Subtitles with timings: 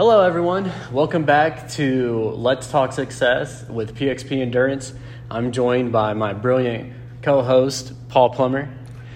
[0.00, 0.72] Hello, everyone.
[0.90, 4.94] Welcome back to Let's Talk Success with PXP Endurance.
[5.30, 8.70] I'm joined by my brilliant co host, Paul Plummer.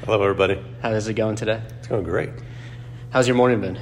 [0.05, 0.63] Hello, everybody.
[0.83, 1.63] How is it going today?
[1.79, 2.29] It's going great.
[3.09, 3.79] How's your morning been?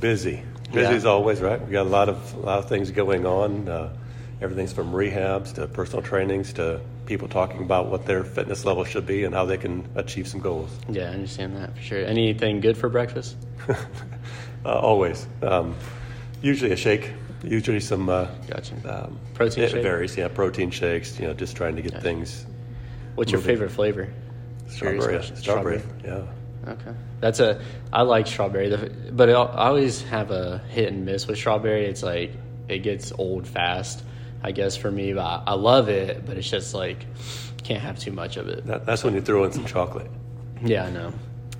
[0.00, 0.42] Busy.
[0.72, 0.96] Busy Yeah.
[0.96, 1.64] as always, right?
[1.64, 3.68] We got a lot of a lot of things going on.
[3.68, 3.96] Uh,
[4.40, 9.06] everything's from rehabs to personal trainings to people talking about what their fitness level should
[9.06, 10.76] be and how they can achieve some goals.
[10.88, 12.04] Yeah, I understand that for sure.
[12.04, 13.36] Anything good for breakfast?
[14.64, 15.28] Uh, always.
[15.42, 15.76] Um,
[16.42, 17.12] usually a shake.
[17.42, 18.08] Usually some.
[18.08, 18.74] Uh, Gotcha.
[19.06, 19.82] um, Protein it shake?
[19.82, 20.16] varies.
[20.16, 21.18] Yeah, protein shakes.
[21.20, 22.46] You know, just trying to get things.
[23.14, 24.08] What's your favorite flavor?
[24.68, 25.22] Strawberry.
[25.36, 25.82] Strawberry.
[26.04, 26.22] Yeah.
[26.66, 27.62] Okay, that's a.
[27.92, 31.84] I like strawberry, The- but I always have a hit and miss with strawberry.
[31.86, 32.32] It's like
[32.68, 34.02] it gets old fast,
[34.42, 35.12] I guess for me.
[35.12, 37.06] But I, I love it, but it's just like
[37.62, 38.66] can't have too much of it.
[38.66, 40.10] That, that's when you throw in some chocolate.
[40.64, 41.12] Yeah, I know,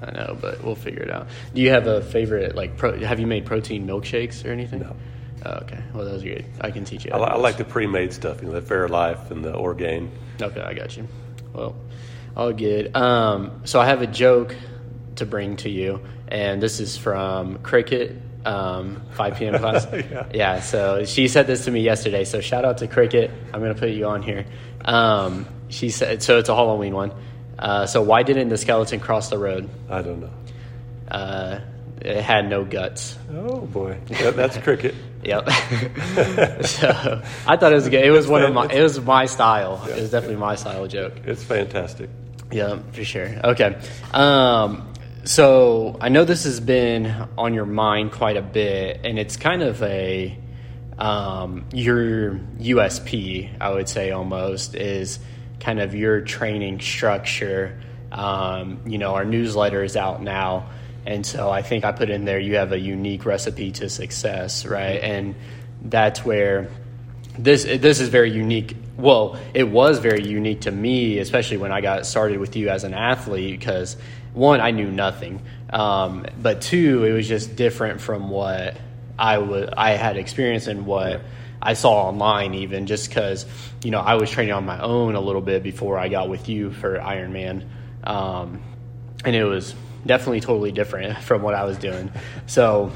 [0.02, 1.28] I know, but we'll figure it out.
[1.54, 2.54] Do you have a favorite?
[2.54, 4.80] Like, pro, have you made protein milkshakes or anything?
[4.80, 4.96] No.
[5.44, 6.44] Oh, okay, well those are good.
[6.60, 7.12] I can teach you.
[7.12, 8.42] I, I like the pre-made stuff.
[8.42, 10.10] You know, the Fairlife and the Orgain.
[10.40, 11.06] Okay, I got you.
[11.52, 11.76] Well,
[12.36, 12.94] all good.
[12.96, 14.54] Um, so I have a joke
[15.16, 19.58] to bring to you, and this is from Cricket, um, 5 p.m.
[19.58, 19.86] class.
[20.32, 20.60] Yeah.
[20.60, 22.24] so she said this to me yesterday.
[22.24, 23.30] So shout out to Cricket.
[23.52, 24.46] I'm going to put you on here.
[24.84, 27.12] Um, she said, so it's a Halloween one.
[27.58, 29.68] Uh, so why didn't the skeleton cross the road?
[29.88, 30.30] I don't know.
[31.08, 31.60] Uh,
[32.00, 33.16] it had no guts.
[33.32, 34.94] Oh boy, that, that's cricket.
[35.26, 35.50] Yep.
[36.66, 38.04] so I thought it was good.
[38.04, 38.66] It was one of my.
[38.66, 39.84] It was my style.
[39.88, 41.14] It was definitely my style joke.
[41.24, 42.10] It's fantastic.
[42.52, 43.34] Yeah, for sure.
[43.42, 43.76] Okay.
[44.12, 44.92] Um,
[45.24, 49.62] so I know this has been on your mind quite a bit, and it's kind
[49.62, 50.38] of a
[50.98, 55.18] um, your USP, I would say almost, is
[55.60, 57.78] kind of your training structure.
[58.12, 60.68] Um, you know, our newsletter is out now,
[61.04, 64.64] and so I think I put in there you have a unique recipe to success,
[64.64, 65.00] right?
[65.00, 65.34] And
[65.82, 66.68] that's where
[67.38, 68.76] this this is very unique.
[68.96, 72.84] Well, it was very unique to me, especially when I got started with you as
[72.84, 73.96] an athlete, because
[74.32, 78.76] one, I knew nothing, um, but two, it was just different from what
[79.18, 81.22] I would I had experienced and what
[81.60, 83.46] I saw online, even just because
[83.82, 86.48] you know I was training on my own a little bit before I got with
[86.48, 87.66] you for Ironman,
[88.04, 88.62] um,
[89.24, 89.74] and it was
[90.04, 92.10] definitely totally different from what I was doing.
[92.46, 92.92] So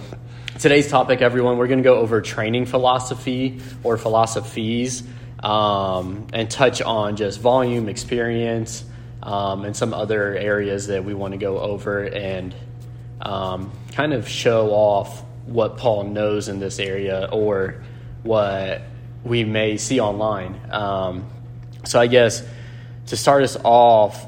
[0.59, 5.03] today's topic, everyone, we're going to go over training philosophy or philosophies
[5.43, 8.85] um, and touch on just volume, experience,
[9.23, 12.55] um, and some other areas that we want to go over and
[13.23, 17.83] um, kind of show off what Paul knows in this area or
[18.23, 18.83] what
[19.25, 20.61] we may see online.
[20.71, 21.27] Um,
[21.85, 22.43] so I guess
[23.07, 24.27] to start us off,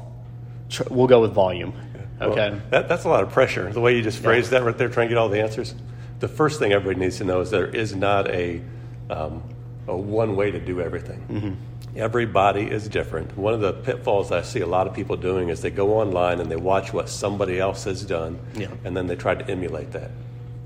[0.69, 1.73] tr- we'll go with volume.
[2.21, 2.51] Okay.
[2.51, 3.71] Well, that, that's a lot of pressure.
[3.71, 5.73] The way you just phrased that right there, trying to get all the answers.
[6.19, 8.61] The first thing everybody needs to know is there is not a,
[9.09, 9.43] um,
[9.87, 11.25] a one way to do everything.
[11.29, 11.97] Mm-hmm.
[11.97, 13.37] Everybody is different.
[13.37, 16.39] One of the pitfalls I see a lot of people doing is they go online
[16.39, 18.69] and they watch what somebody else has done, Yeah.
[18.83, 20.11] and then they try to emulate that.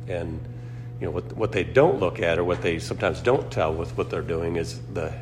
[0.07, 0.39] And
[0.99, 3.95] you know what what they don't look at or what they sometimes don't tell with
[3.97, 5.13] what they're doing is the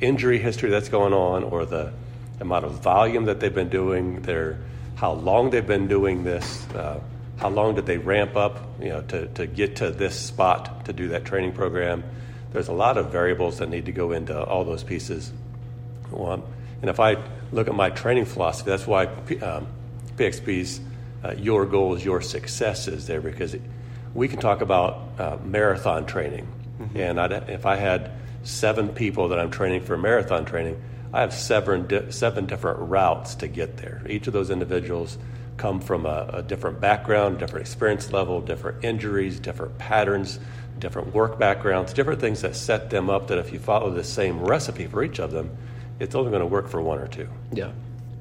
[0.00, 1.92] injury history that's going on or the
[2.40, 4.58] amount of volume that they've been doing, their
[4.96, 7.00] how long they've been doing this, uh,
[7.38, 10.92] how long did they ramp up, you know, to, to get to this spot to
[10.92, 12.02] do that training program.
[12.52, 15.32] There's a lot of variables that need to go into all those pieces.
[16.10, 16.44] Well,
[16.80, 17.16] and if I
[17.52, 19.66] look at my training philosophy, that's why P- um,
[20.16, 20.80] PXP's
[21.24, 23.62] uh, your goals, your success is there because it,
[24.16, 26.48] we can talk about uh, marathon training.
[26.94, 28.10] And I'd, if I had
[28.42, 30.82] seven people that I'm training for marathon training,
[31.12, 34.02] I have seven, di- seven different routes to get there.
[34.08, 35.18] Each of those individuals
[35.56, 40.38] come from a, a different background, different experience level, different injuries, different patterns,
[40.78, 44.40] different work backgrounds, different things that set them up that if you follow the same
[44.40, 45.56] recipe for each of them,
[45.98, 47.28] it's only going to work for one or two.
[47.52, 47.72] Yeah,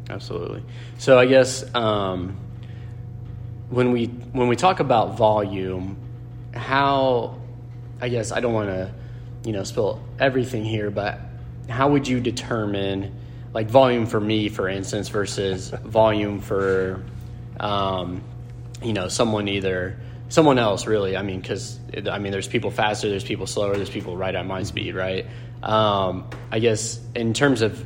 [0.09, 0.63] absolutely.
[0.97, 2.37] So I guess um,
[3.69, 5.97] when we when we talk about volume,
[6.53, 7.39] how
[8.01, 8.93] I guess I don't want to
[9.43, 11.19] you know spill everything here, but
[11.69, 13.15] how would you determine
[13.53, 17.03] like volume for me, for instance, versus volume for
[17.59, 18.21] um,
[18.83, 19.99] you know someone either
[20.29, 21.17] someone else really?
[21.17, 21.79] I mean because
[22.11, 25.25] i mean there's people faster there's people slower there's people right at my speed right?
[25.63, 27.85] Um, i guess in terms of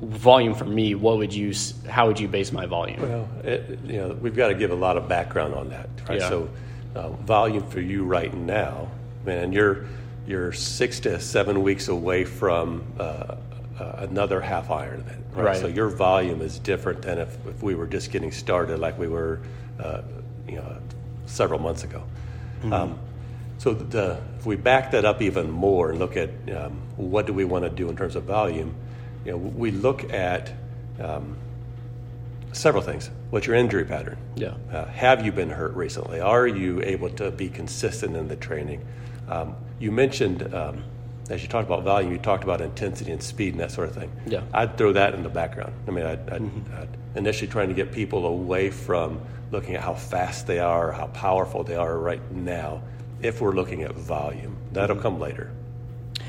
[0.00, 1.54] volume for me what would you
[1.88, 4.74] how would you base my volume Well, it, you know, we've got to give a
[4.74, 6.20] lot of background on that, right?
[6.20, 6.28] Yeah.
[6.28, 6.50] So,
[6.94, 8.88] uh, volume for you right now,
[9.24, 9.86] man, you're
[10.26, 13.36] you're six to seven weeks away from uh, uh,
[13.98, 15.44] another half iron event, right?
[15.44, 15.56] Right.
[15.56, 19.08] So your volume is different than if, if we were just getting started, like we
[19.08, 19.40] were,
[19.78, 20.02] uh,
[20.48, 20.76] you know,
[21.26, 22.02] several months ago.
[22.72, 22.98] Um,
[23.58, 27.32] So the, if we back that up even more and look at um, what do
[27.32, 28.74] we want to do in terms of volume,
[29.26, 30.52] you know, we look at
[31.00, 31.36] um,
[32.52, 33.10] several things.
[33.30, 34.16] What's your injury pattern?
[34.36, 34.54] Yeah.
[34.72, 36.20] Uh, have you been hurt recently?
[36.20, 38.86] Are you able to be consistent in the training?
[39.28, 40.84] Um, you mentioned, um,
[41.28, 43.96] as you talked about volume, you talked about intensity and speed and that sort of
[43.96, 44.12] thing.
[44.26, 44.42] Yeah.
[44.54, 45.74] I'd throw that in the background.
[45.88, 46.42] I mean, I'd, I'd,
[46.78, 49.20] I'd initially trying to get people away from
[49.50, 52.80] looking at how fast they are, how powerful they are right now,
[53.22, 54.56] if we're looking at volume.
[54.70, 55.50] That'll come later.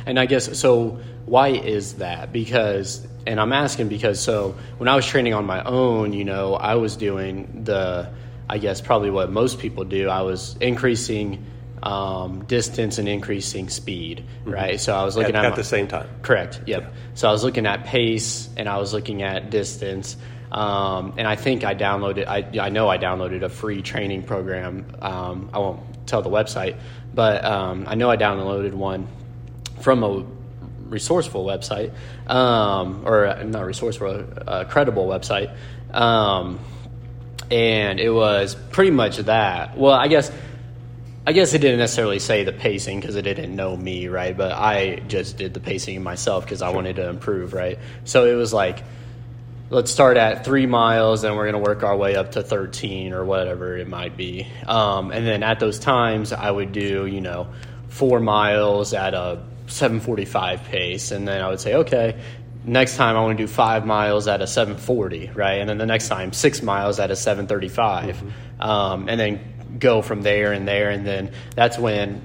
[0.07, 0.99] And I guess so.
[1.25, 2.31] Why is that?
[2.31, 6.55] Because, and I'm asking because so when I was training on my own, you know,
[6.55, 8.09] I was doing the,
[8.49, 10.07] I guess probably what most people do.
[10.07, 11.45] I was increasing
[11.83, 14.79] um, distance and increasing speed, right?
[14.79, 16.07] So I was looking At, at, at my- the same time.
[16.21, 16.61] Correct.
[16.65, 16.93] Yep.
[17.15, 20.15] So I was looking at pace and I was looking at distance.
[20.49, 24.85] Um, and I think I downloaded, I, I know I downloaded a free training program.
[25.01, 26.77] Um, I won't tell the website,
[27.13, 29.09] but um, I know I downloaded one
[29.81, 30.25] from a
[30.89, 31.93] resourceful website,
[32.27, 35.55] um, or uh, not resourceful, a credible website.
[35.93, 36.59] Um,
[37.49, 39.77] and it was pretty much that.
[39.77, 40.31] Well, I guess
[41.27, 44.35] I guess it didn't necessarily say the pacing because it didn't know me, right?
[44.35, 47.79] But I just did the pacing myself because I wanted to improve, right?
[48.05, 48.81] So it was like,
[49.69, 53.11] let's start at three miles and we're going to work our way up to 13
[53.11, 54.47] or whatever it might be.
[54.65, 57.47] Um, and then at those times, I would do, you know,
[57.89, 61.11] four miles at a 745 pace.
[61.11, 62.19] And then I would say, okay,
[62.65, 65.59] next time I want to do five miles at a 740, right?
[65.59, 68.23] And then the next time, six miles at a 735.
[68.59, 70.89] Um, and then go from there and there.
[70.89, 72.21] And then that's when,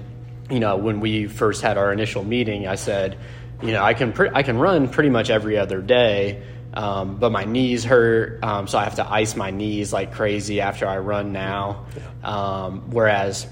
[0.49, 3.17] you know, when we first had our initial meeting, I said,
[3.61, 6.43] you know, I can pre- I can run pretty much every other day,
[6.73, 10.59] um, but my knees hurt, um, so I have to ice my knees like crazy
[10.59, 11.85] after I run now.
[12.23, 13.47] Um, whereas,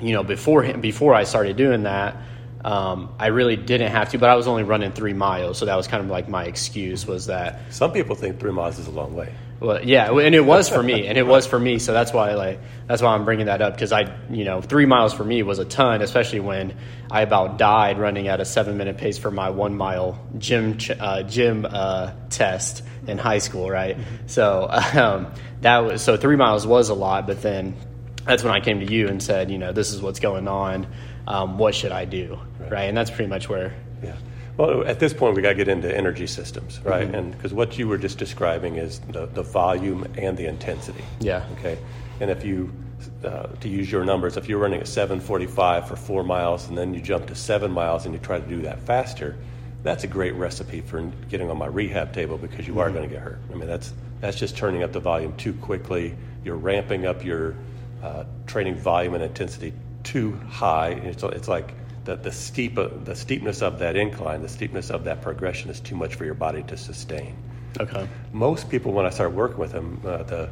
[0.00, 2.16] you know, before before I started doing that,
[2.64, 5.76] um, I really didn't have to, but I was only running three miles, so that
[5.76, 8.90] was kind of like my excuse was that Some people think three miles is a
[8.90, 9.34] long way.
[9.60, 11.78] well, yeah, and it was for me, and it was for me.
[11.78, 14.86] So that's why, like, that's why I'm bringing that up because I, you know, three
[14.86, 16.74] miles for me was a ton, especially when
[17.10, 20.90] I about died running at a seven minute pace for my one mile gym ch-
[20.90, 23.98] uh, gym uh, test in high school, right?
[24.26, 27.76] So um, that was so three miles was a lot, but then
[28.26, 30.86] that's when I came to you and said, you know, this is what's going on.
[31.26, 32.38] Um, what should I do,
[32.70, 32.84] right.
[32.84, 33.74] And that's pretty much where.
[34.02, 34.16] Yeah.
[34.56, 37.06] Well, at this point, we got to get into energy systems, right?
[37.06, 37.14] Mm-hmm.
[37.14, 41.02] And because what you were just describing is the, the volume and the intensity.
[41.20, 41.44] Yeah.
[41.58, 41.76] Okay.
[42.20, 42.72] And if you,
[43.24, 46.94] uh, to use your numbers, if you're running at 7:45 for four miles, and then
[46.94, 49.36] you jump to seven miles, and you try to do that faster,
[49.82, 52.96] that's a great recipe for getting on my rehab table because you are Mm-hmm.
[52.96, 53.40] going to get hurt.
[53.52, 56.14] I mean, that's that's just turning up the volume too quickly.
[56.44, 57.56] You're ramping up your
[58.02, 59.72] uh, training volume and intensity
[60.04, 60.90] too high.
[60.90, 61.74] It's, it's like
[62.04, 65.96] the, the steep the steepness of that incline, the steepness of that progression is too
[65.96, 67.34] much for your body to sustain.
[67.80, 68.06] Okay.
[68.32, 70.48] Most people, when I start working with them, uh, the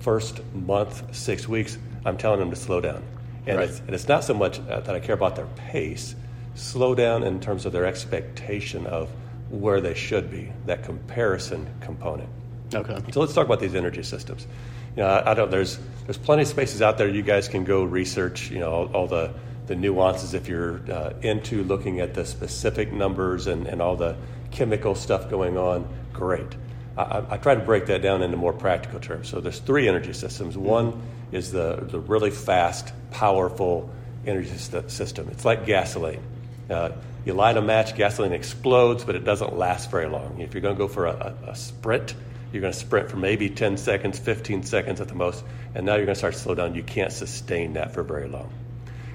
[0.00, 3.02] first month, six weeks, I'm telling them to slow down.
[3.46, 3.68] And, Right.
[3.68, 6.14] it's, and it's not so much uh, that I care about their pace,
[6.54, 9.08] slow down in terms of their expectation of
[9.48, 12.28] where they should be, that comparison component.
[12.74, 12.98] Okay.
[13.12, 14.46] So let's talk about these energy systems.
[14.96, 15.50] You know, I, don't.
[15.50, 17.08] There's there's plenty of spaces out there.
[17.08, 18.50] You guys can go research.
[18.50, 19.34] You know, all, all the
[19.66, 24.16] the nuances if you're uh, into looking at the specific numbers and, and all the
[24.52, 25.88] chemical stuff going on.
[26.12, 26.56] Great.
[26.96, 29.28] I, I, I try to break that down into more practical terms.
[29.28, 30.56] So there's three energy systems.
[30.56, 33.90] One is the the really fast, powerful
[34.26, 35.28] energy system.
[35.30, 36.22] It's like gasoline.
[36.70, 36.90] Uh,
[37.24, 40.40] you light a match, gasoline explodes, but it doesn't last very long.
[40.40, 42.14] If you're going to go for a, a, a sprint,
[42.52, 45.96] you're going to sprint for maybe 10 seconds, 15 seconds at the most, and now
[45.96, 46.74] you're going to start to slow down.
[46.74, 48.52] You can't sustain that for very long.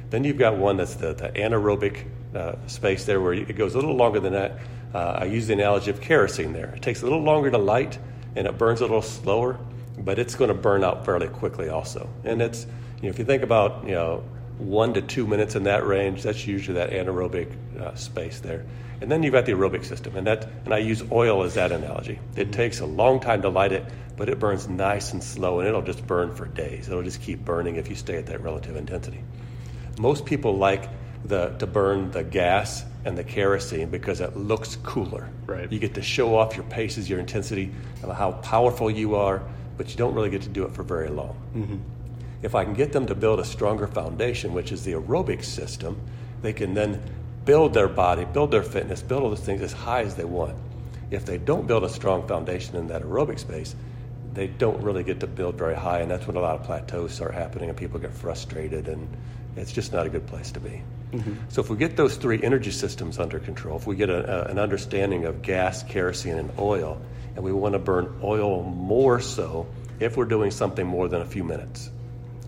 [0.09, 3.79] Then you've got one that's the, the anaerobic uh, space there where it goes a
[3.79, 4.59] little longer than that.
[4.93, 6.73] Uh, I use the analogy of kerosene there.
[6.75, 7.97] It takes a little longer to light
[8.35, 9.57] and it burns a little slower,
[9.97, 12.09] but it's going to burn out fairly quickly also.
[12.23, 12.65] And it's,
[12.97, 14.23] you know, if you think about, you know,
[14.57, 18.65] one to two minutes in that range, that's usually that anaerobic uh, space there.
[19.01, 21.71] And then you've got the aerobic system, and that, and I use oil as that
[21.71, 22.19] analogy.
[22.35, 23.83] It takes a long time to light it,
[24.15, 26.87] but it burns nice and slow, and it'll just burn for days.
[26.87, 29.23] It'll just keep burning if you stay at that relative intensity.
[29.99, 30.87] Most people like
[31.25, 35.27] the, to burn the gas and the kerosene because it looks cooler.
[35.47, 35.71] Right.
[35.71, 37.71] You get to show off your paces, your intensity,
[38.03, 39.41] and how powerful you are,
[39.77, 41.35] but you don't really get to do it for very long.
[41.55, 41.77] Mm-hmm.
[42.43, 45.99] If I can get them to build a stronger foundation, which is the aerobic system,
[46.41, 47.01] they can then
[47.45, 50.55] build their body, build their fitness, build all those things as high as they want.
[51.09, 53.75] If they don't build a strong foundation in that aerobic space,
[54.33, 57.13] they don't really get to build very high, and that's when a lot of plateaus
[57.13, 59.07] start happening, and people get frustrated and
[59.57, 60.81] it's just not a good place to be.
[61.11, 61.33] Mm-hmm.
[61.49, 64.51] So if we get those three energy systems under control, if we get a, a,
[64.51, 67.01] an understanding of gas, kerosene, and oil,
[67.35, 69.67] and we want to burn oil more so
[69.99, 71.89] if we're doing something more than a few minutes.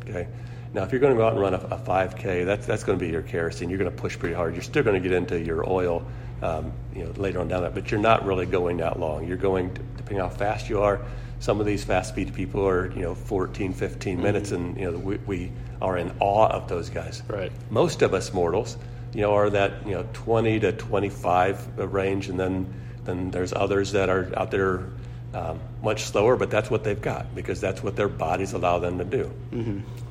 [0.04, 0.28] Okay.
[0.74, 2.98] Now, if you're going to go out and run a, a 5K, that's that's going
[2.98, 3.70] to be your kerosene.
[3.70, 4.54] You're going to push pretty hard.
[4.54, 6.04] You're still going to get into your oil,
[6.42, 9.28] um, you know, later on down that, but you're not really going that long.
[9.28, 11.02] You're going, depending how fast you are.
[11.40, 14.98] Some of these fast speed people are, you know, 14, 15 minutes, and you know,
[14.98, 15.52] we, we
[15.82, 17.22] are in awe of those guys.
[17.28, 17.52] Right.
[17.70, 18.78] Most of us mortals,
[19.14, 23.92] you know, are that you know 20 to 25 range, and then then there's others
[23.92, 24.86] that are out there
[25.34, 28.98] um, much slower, but that's what they've got because that's what their bodies allow them
[29.00, 29.32] to do.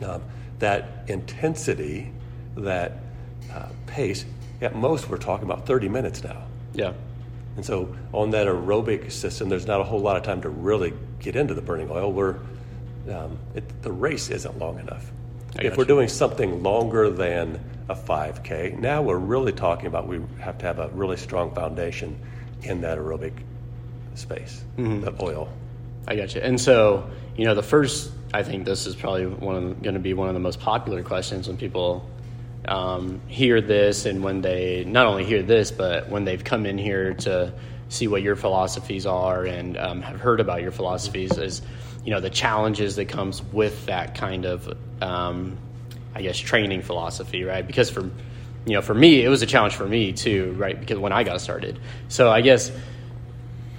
[0.04, 0.22] Um,
[0.62, 2.10] that intensity,
[2.56, 2.92] that
[3.52, 4.24] uh, pace,
[4.60, 6.44] at most we're talking about 30 minutes now.
[6.72, 6.92] Yeah.
[7.56, 10.94] And so on that aerobic system, there's not a whole lot of time to really
[11.18, 12.12] get into the burning oil.
[12.12, 12.36] We're,
[13.10, 15.10] um, it, the race isn't long enough.
[15.58, 15.88] I If we're you.
[15.88, 20.78] doing something longer than a 5K, now we're really talking about we have to have
[20.78, 22.16] a really strong foundation
[22.62, 23.32] in that aerobic
[24.14, 25.00] space, Mm-hmm.
[25.00, 25.52] the oil.
[26.06, 26.40] I got you.
[26.40, 30.14] And so, you know, the first, I think this is probably one going to be
[30.14, 32.08] one of the most popular questions when people
[32.66, 36.78] um, hear this, and when they not only hear this, but when they've come in
[36.78, 37.52] here to
[37.88, 41.62] see what your philosophies are and um, have heard about your philosophies, is
[42.04, 45.58] you know the challenges that comes with that kind of, um,
[46.14, 47.66] I guess, training philosophy, right?
[47.66, 48.02] Because for
[48.64, 50.78] you know, for me, it was a challenge for me too, right?
[50.78, 52.70] Because when I got started, so I guess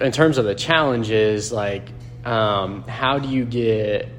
[0.02, 1.90] in terms of the challenges, like
[2.26, 4.10] um, how do you get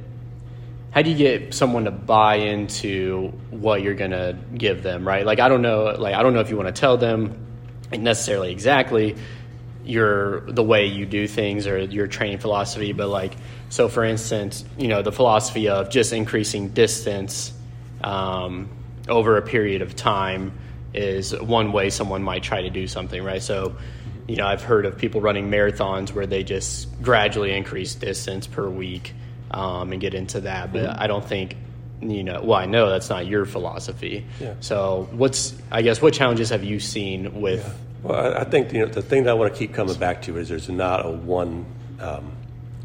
[0.91, 5.27] how do you get someone to buy into what you're gonna give them, right?
[5.27, 7.47] Like I don't know, like I don't know if you want to tell them
[7.93, 9.17] necessarily exactly
[9.85, 13.35] your the way you do things or your training philosophy, but like
[13.71, 17.53] so for instance, you know the philosophy of just increasing distance
[18.03, 18.69] um,
[19.09, 20.53] over a period of time
[20.93, 23.43] is one way someone might try to do something, right?
[23.43, 23.77] So,
[24.27, 28.69] you know, I've heard of people running marathons where they just gradually increase distance per
[28.69, 29.13] week
[29.51, 31.57] um, and get into that, but I don't think.
[32.01, 34.27] You know, well, I know that's not your philosophy.
[34.39, 34.55] Yeah.
[34.61, 37.65] So, what's I guess what challenges have you seen with?
[38.03, 40.21] Well, I, I think you know the thing that I want to keep coming back
[40.23, 41.65] to is there's not a one
[42.01, 42.33] um,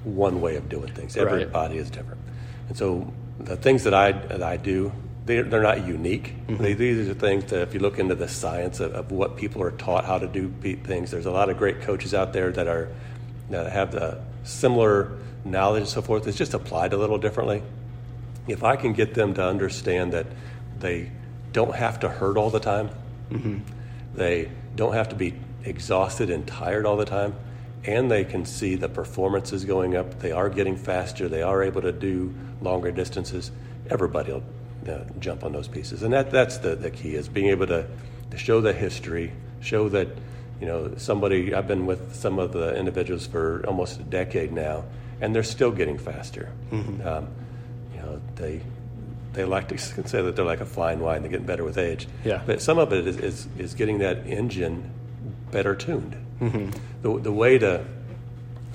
[0.03, 1.17] one way of doing things.
[1.17, 1.25] Right.
[1.25, 2.21] Everybody is different,
[2.69, 4.91] and so the things that I that I do
[5.29, 6.33] they're, they're not unique.
[6.47, 6.63] Mm-hmm.
[6.63, 9.61] They, these are things that if you look into the science of, of what people
[9.61, 10.49] are taught how to do
[10.83, 12.89] things, there's a lot of great coaches out there that are
[13.49, 16.27] that have the similar knowledge and so forth.
[16.27, 17.61] It's just applied a little differently
[18.47, 20.25] if I can get them to understand that
[20.79, 21.11] they
[21.51, 22.89] don't have to hurt all the time,
[23.29, 23.59] mm-hmm.
[24.15, 27.35] they don't have to be exhausted and tired all the time,
[27.83, 31.81] and they can see the performances going up, they are getting faster, they are able
[31.81, 33.51] to do longer distances,
[33.89, 34.43] everybody will
[34.87, 36.03] uh, jump on those pieces.
[36.03, 37.87] And that, that's the, the key is being able to,
[38.31, 40.07] to show the history, show that,
[40.59, 44.85] you know, somebody, I've been with some of the individuals for almost a decade now,
[45.21, 46.51] and they're still getting faster.
[47.05, 47.27] Um,
[47.93, 48.61] you know, they
[49.33, 52.07] they like to say that they're like a fine wine; they're getting better with age.
[52.23, 52.41] Yeah.
[52.45, 54.91] But some of it is is, is getting that engine
[55.51, 56.15] better tuned.
[57.01, 57.85] The the way to,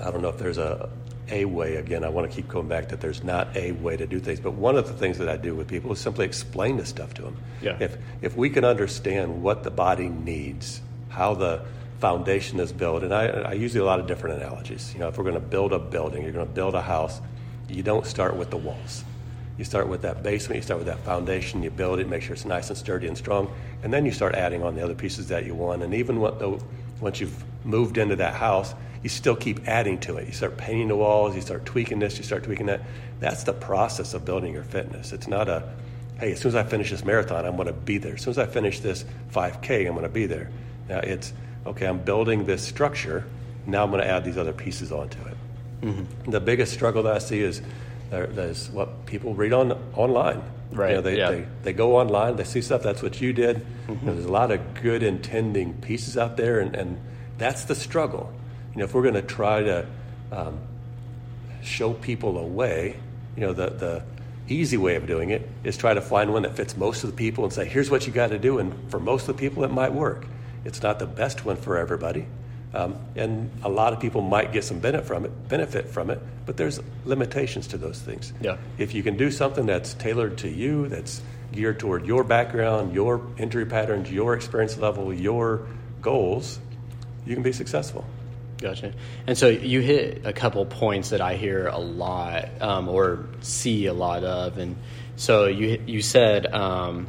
[0.03, 0.89] I don't know if there's a
[1.29, 1.75] a way.
[1.75, 4.39] Again, I want to keep going back that there's not a way to do things.
[4.39, 7.13] But one of the things that I do with people is simply explain this stuff
[7.15, 7.37] to them.
[7.61, 7.77] Yeah.
[7.79, 11.65] If if we can understand what the body needs, how the
[11.99, 14.93] foundation is built, and I, I use a lot of different analogies.
[14.93, 17.21] You know, if we're going to build a building, you're going to build a house,
[17.69, 19.03] you don't start with the walls.
[19.57, 22.33] You start with that basement, you start with that foundation, you build it, make sure
[22.33, 23.49] it's nice and sturdy and strong,
[23.83, 25.81] and then you start adding on the other pieces that you want.
[25.81, 26.61] And even what the,
[26.99, 28.75] once you've moved into that house,
[29.05, 30.25] you still keep adding to it.
[30.25, 32.81] You start painting the walls, you start tweaking this, you start tweaking that.
[33.19, 35.13] That's the process of building your fitness.
[35.13, 35.61] It's not a,
[36.19, 38.15] hey, as soon as I finish this marathon, I'm going to be there.
[38.15, 40.49] As soon as I finish this 5K, I'm going to be there.
[40.89, 41.33] Now it's,
[41.67, 43.27] okay, I'm building this structure.
[43.67, 45.37] Now I'm going to add these other pieces onto it.
[45.81, 46.31] Mm-hmm.
[46.31, 47.61] The biggest struggle that I see is
[48.09, 50.41] there, there's what people read on online.
[50.71, 51.29] Right, You know, they, yeah.
[51.29, 53.63] they, they go online, they see stuff, that's what you did.
[53.87, 56.99] You know, there's a lot of good intending pieces out there, and, and
[57.37, 58.33] that's the struggle.
[58.75, 59.85] You know, if we're going to try to
[60.31, 60.59] um,
[61.63, 62.97] show people a way,
[63.35, 64.03] you know, the, the
[64.53, 67.15] easy way of doing it is try to find one that fits most of the
[67.15, 68.59] people and say, here's what you got to do.
[68.59, 70.25] And for most of the people, it might work.
[70.65, 72.27] It's not the best one for everybody.
[72.73, 76.19] Um, and a lot of people might get some benefit from it, benefit from it,
[76.45, 78.33] but there's limitations to those things.
[78.41, 78.57] Yeah.
[78.77, 81.21] If you can do something that's tailored to you, that's
[81.53, 85.65] geared toward your background, your injury patterns, your experience level, your
[86.01, 86.59] goals,
[87.25, 88.03] you can be successful.
[88.57, 88.93] Gotcha.
[89.27, 93.85] And so you hit a couple points that I hear a lot um, or see
[93.87, 94.77] a lot of, and
[95.17, 97.07] so you you said um,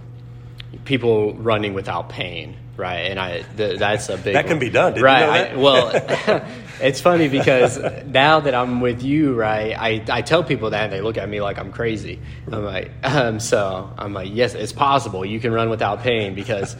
[0.85, 3.11] people running without pain, right?
[3.11, 4.95] And I th- that's a big That can be done.
[5.00, 5.21] Right?
[5.21, 5.53] know that?
[5.53, 6.47] I, well,
[6.81, 9.75] it's funny because now that I'm with you, right?
[9.79, 12.21] I, I tell people that and they look at me like I'm crazy.
[12.50, 15.25] I'm like, um, so I'm like, yes, it's possible.
[15.25, 16.76] You can run without pain because,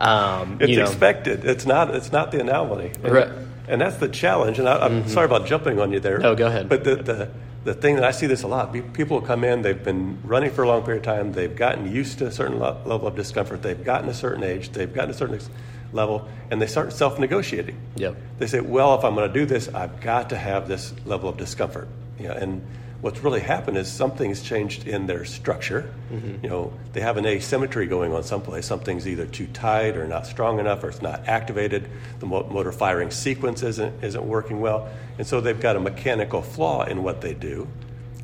[0.00, 1.44] um, It's you know, expected.
[1.44, 1.94] It's not.
[1.94, 2.92] It's not the anomaly.
[3.02, 3.28] Right.
[3.68, 4.58] And that's the challenge.
[4.58, 5.08] And I, I'm mm-hmm.
[5.08, 6.18] sorry about jumping on you there.
[6.18, 6.68] No, go ahead.
[6.68, 7.30] But the, the
[7.64, 8.72] the thing that I see this a lot.
[8.72, 9.62] pe- People come in.
[9.62, 11.32] They've been running for a long period of time.
[11.32, 13.62] They've gotten used to a certain lo- level of discomfort.
[13.62, 14.70] They've gotten a certain age.
[14.70, 15.50] They've gotten a certain ex-
[15.92, 17.76] level, and they start self-negotiating.
[17.96, 18.16] Yep.
[18.38, 21.28] They say, "Well, if I'm going to do this, I've got to have this level
[21.28, 21.88] of discomfort."
[22.20, 22.64] You know, and
[23.06, 25.88] what's really happened is something's changed in their structure.
[26.12, 26.42] Mm-hmm.
[26.42, 28.66] You know, they have an asymmetry going on someplace.
[28.66, 31.88] Something's either too tight or not strong enough, or it's not activated.
[32.18, 36.82] The motor firing sequence isn't isn't working well, and so they've got a mechanical flaw
[36.82, 37.68] in what they do,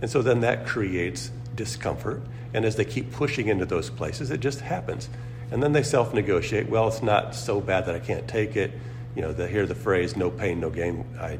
[0.00, 2.20] and so then that creates discomfort.
[2.52, 5.08] And as they keep pushing into those places, it just happens.
[5.52, 6.68] And then they self negotiate.
[6.68, 8.72] Well, it's not so bad that I can't take it.
[9.14, 11.38] You know, they hear the phrase "no pain, no gain." I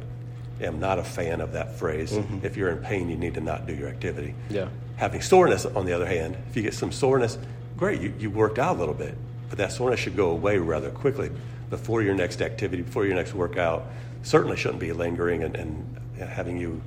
[0.62, 2.12] am not a fan of that phrase.
[2.42, 4.34] If you're in pain, you need to not do your activity.
[4.50, 4.68] Yeah.
[4.96, 7.38] Having soreness, on the other hand, if you get some soreness,
[7.76, 9.16] great, you, you worked out a little bit,
[9.48, 11.30] but that soreness should go away rather quickly
[11.70, 13.86] before your next activity, before your next workout.
[14.22, 16.80] Certainly shouldn't be lingering and, and having you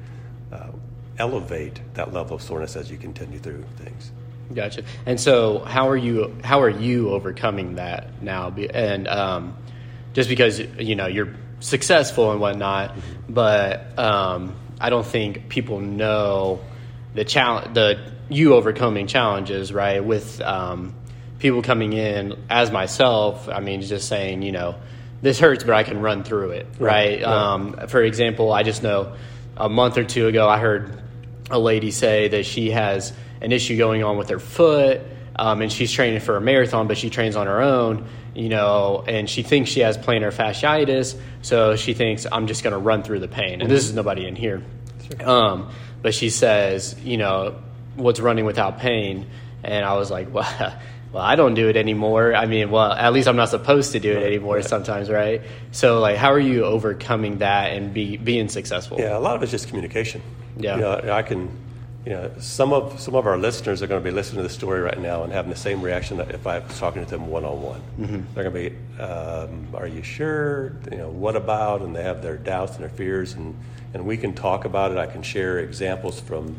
[0.51, 0.69] uh,
[1.17, 4.11] elevate that level of soreness as you continue through things.
[4.53, 4.83] Gotcha.
[5.05, 6.35] And so, how are you?
[6.43, 8.49] How are you overcoming that now?
[8.49, 9.57] And um,
[10.13, 11.33] just because you know you're
[11.65, 12.95] successful and whatnot,
[13.27, 16.59] but um, I don't think people know
[17.15, 20.03] the challenge, the you overcoming challenges, right?
[20.03, 20.93] With um,
[21.39, 23.49] people coming in as myself.
[23.49, 24.75] I mean, just saying, you know,
[25.23, 27.21] this hurts, but I can run through it, right?
[27.21, 27.23] Right.
[27.23, 29.15] Um, for example, I just know
[29.57, 31.01] a month or two ago, I heard
[31.49, 35.01] a lady say that she has an issue going on with her foot
[35.37, 39.03] um, and she's training for a marathon but she trains on her own you know
[39.07, 43.03] and she thinks she has plantar fasciitis so she thinks i'm just going to run
[43.03, 44.63] through the pain and this is nobody in here.
[45.23, 45.69] Um,
[46.01, 47.61] but she says you know
[47.95, 49.27] what's running without pain?
[49.63, 50.77] And i was like well
[51.11, 52.35] well i don't do it anymore.
[52.35, 55.41] I mean well at least i'm not supposed to do it anymore sometimes right?
[55.71, 58.99] So like how are you overcoming that and be being successful?
[58.99, 60.21] Yeah, a lot of it's just communication.
[60.57, 60.75] Yeah.
[60.75, 61.49] You know, I can,
[62.05, 64.53] you know, some of some of our listeners are going to be listening to the
[64.53, 67.27] story right now and having the same reaction that if I was talking to them
[67.27, 67.81] one on one.
[68.35, 70.73] They're going to be, um, "Are you sure?
[70.91, 73.55] You know, what about?" And they have their doubts and their fears, and
[73.95, 74.97] and we can talk about it.
[74.97, 76.55] I can share examples from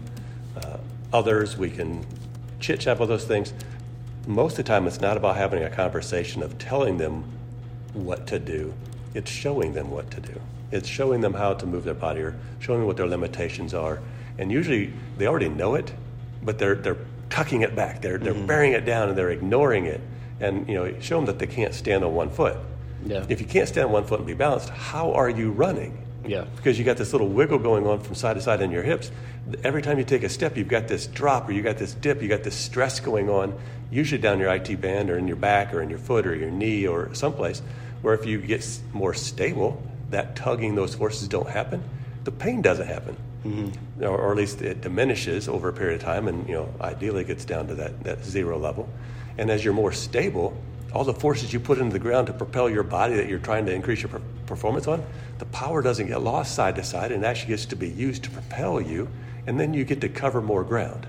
[0.56, 0.78] uh,
[1.12, 1.56] others.
[1.56, 2.04] We can
[2.58, 3.52] chit chat about those things.
[4.26, 7.24] Most of the time, it's not about having a conversation of telling them
[7.92, 8.74] what to do.
[9.14, 10.40] It's showing them what to do.
[10.72, 14.00] It's showing them how to move their body or showing them what their limitations are.
[14.38, 15.92] And usually they already know it,
[16.42, 16.98] but they're, they're
[17.30, 18.02] tucking it back.
[18.02, 18.46] They're, they're mm-hmm.
[18.46, 20.00] bearing it down and they're ignoring it.
[20.40, 22.56] And, you know, show them that they can't stand on one foot.
[23.04, 23.24] Yeah.
[23.28, 26.06] If you can't stand on one foot and be balanced, how are you running?
[26.26, 26.44] Yeah.
[26.56, 29.10] Because you got this little wiggle going on from side to side in your hips.
[29.62, 32.20] Every time you take a step, you've got this drop or you got this dip,
[32.20, 33.56] you got this stress going on,
[33.90, 36.50] usually down your IT band or in your back or in your foot or your
[36.50, 37.62] knee or someplace.
[38.02, 41.82] Where if you get more stable, that tugging, those forces don't happen.
[42.24, 44.04] The pain doesn't happen, mm-hmm.
[44.04, 47.22] or, or at least it diminishes over a period of time, and you know ideally
[47.22, 48.88] it gets down to that, that zero level.
[49.38, 50.56] And as you're more stable,
[50.92, 53.66] all the forces you put into the ground to propel your body that you're trying
[53.66, 55.04] to increase your per- performance on,
[55.38, 58.30] the power doesn't get lost side to side and actually gets to be used to
[58.30, 59.08] propel you,
[59.46, 61.06] and then you get to cover more ground.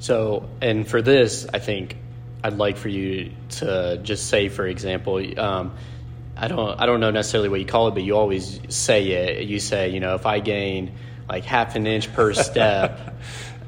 [0.00, 1.96] So, and for this, I think
[2.42, 5.72] I'd like for you to just say, for example, um,
[6.36, 9.46] I don't, I don't know necessarily what you call it, but you always say it.
[9.46, 10.92] You say, you know, if I gain
[11.28, 13.14] like half an inch per step,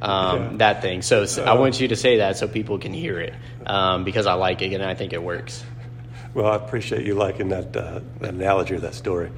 [0.02, 0.56] um, Yeah.
[0.58, 1.02] that thing.
[1.02, 3.34] So, I want you to say that so people can hear it
[3.66, 5.64] um, because I like it and I think it works.
[6.34, 9.30] Well, I appreciate you liking that, uh, that analogy or that story.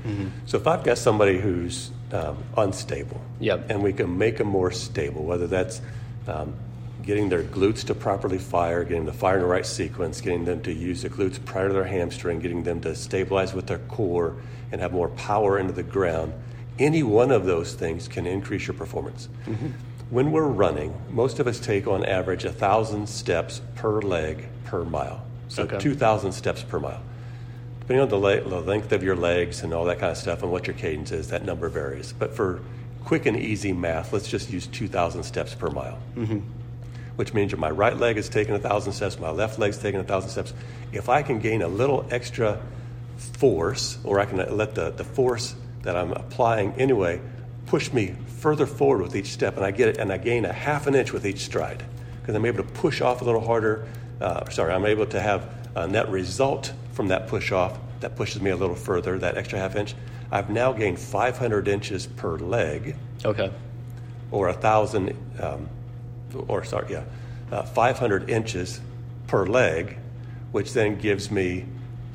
[0.46, 3.70] So, if I've got somebody who's um, unstable, Yep.
[3.70, 5.80] and we can make them more stable, whether that's
[6.26, 6.54] um,
[7.02, 10.60] getting their glutes to properly fire, getting the fire in the right sequence, getting them
[10.62, 14.34] to use the glutes prior to their hamstring, getting them to stabilize with their core
[14.72, 16.32] and have more power into the ground.
[16.78, 19.28] Any one of those things can increase your performance.
[19.46, 19.66] Mm-hmm.
[20.10, 24.84] When we're running, most of us take on average a thousand steps per leg per
[24.84, 25.22] mile.
[25.48, 25.78] So Okay.
[25.78, 27.02] 2,000 steps per mile.
[27.80, 30.42] Depending on the, le- the length of your legs and all that kind of stuff
[30.42, 32.12] and what your cadence is, that number varies.
[32.12, 32.60] But for
[33.04, 35.98] quick and easy math, let's just use 2,000 steps per mile.
[36.16, 36.38] Mm-hmm.
[37.16, 40.54] Which means my right leg is taking 1,000 steps, my left leg's taking 1,000 steps.
[40.92, 42.60] If I can gain a little extra
[43.16, 45.54] force, or I can let the, the force
[45.88, 47.18] that I'm applying anyway
[47.64, 50.52] push me further forward with each step, and I get it, and I gain a
[50.52, 51.82] half an inch with each stride
[52.20, 53.86] because I'm able to push off a little harder,
[54.20, 58.42] uh, sorry, I'm able to have a net result from that push off that pushes
[58.42, 59.94] me a little further, that extra half inch.
[60.30, 63.50] I've now gained 500 inches per leg, Okay.
[64.30, 65.70] or a thousand, um,
[66.48, 67.04] or sorry, yeah,
[67.50, 68.82] uh, 500 inches
[69.26, 69.96] per leg,
[70.52, 71.64] which then gives me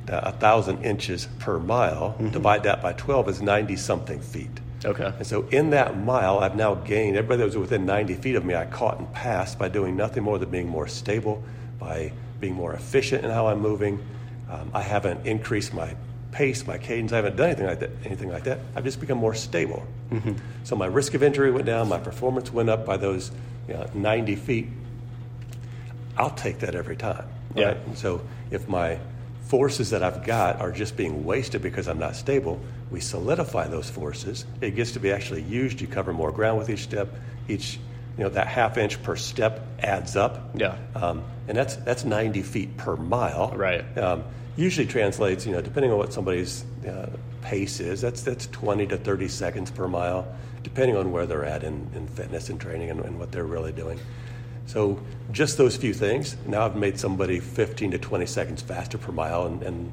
[0.10, 2.16] uh, a thousand inches per mile.
[2.32, 4.60] Divide that by 12 is 90 something feet.
[4.86, 5.14] Okay.
[5.18, 8.44] And so in that mile, I've now gained, everybody that was within 90 feet of
[8.44, 11.44] me, I caught and passed by doing nothing more than being more stable,
[11.80, 14.04] by being more efficient in how I'm moving.
[14.50, 15.96] Um, I haven't increased my
[16.32, 17.14] pace, my cadence.
[17.14, 17.92] I haven't done anything like that.
[18.04, 18.60] Anything like that.
[18.76, 19.86] I've just become more stable.
[20.64, 21.88] So my risk of injury went down.
[21.88, 23.32] My performance went up by those
[23.68, 24.68] you know, 90 feet.
[26.18, 27.28] I'll take that every time.
[27.56, 27.72] Yeah.
[27.86, 29.00] And so if my
[29.54, 33.88] forces that I've got are just being wasted because I'm not stable, we solidify those
[33.88, 34.48] forces.
[34.62, 35.80] It gets to be actually used.
[35.80, 37.14] You cover more ground with each step.
[37.48, 37.78] Each,
[38.18, 40.56] you know, that half inch per step adds up.
[40.56, 40.76] Yeah.
[40.96, 43.54] Um, and that's that's 90 feet per mile.
[43.56, 43.96] Right.
[43.96, 44.24] Um,
[44.58, 47.12] usually translates, you know, depending on what somebody's uh,
[47.44, 50.26] pace is, that's that's 20 to 30 seconds per mile,
[50.64, 53.72] depending on where they're at in, in fitness and training and, and what they're really
[53.72, 54.00] doing.
[54.66, 55.00] So
[55.32, 56.36] just those few things.
[56.46, 59.92] Now I've made somebody 15 to 20 seconds faster per mile, and, and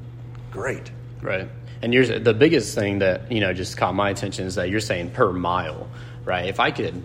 [0.51, 0.91] great.
[1.21, 1.49] Right.
[1.81, 4.79] And you're, the biggest thing that, you know, just caught my attention is that you're
[4.79, 5.87] saying per mile,
[6.25, 6.45] right?
[6.45, 7.01] If I could,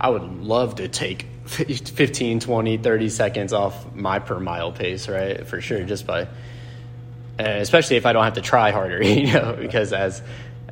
[0.00, 5.46] I would love to take 15, 20, 30 seconds off my per mile pace, right?
[5.46, 6.28] For sure, just by,
[7.38, 10.22] and especially if I don't have to try harder, you know, because as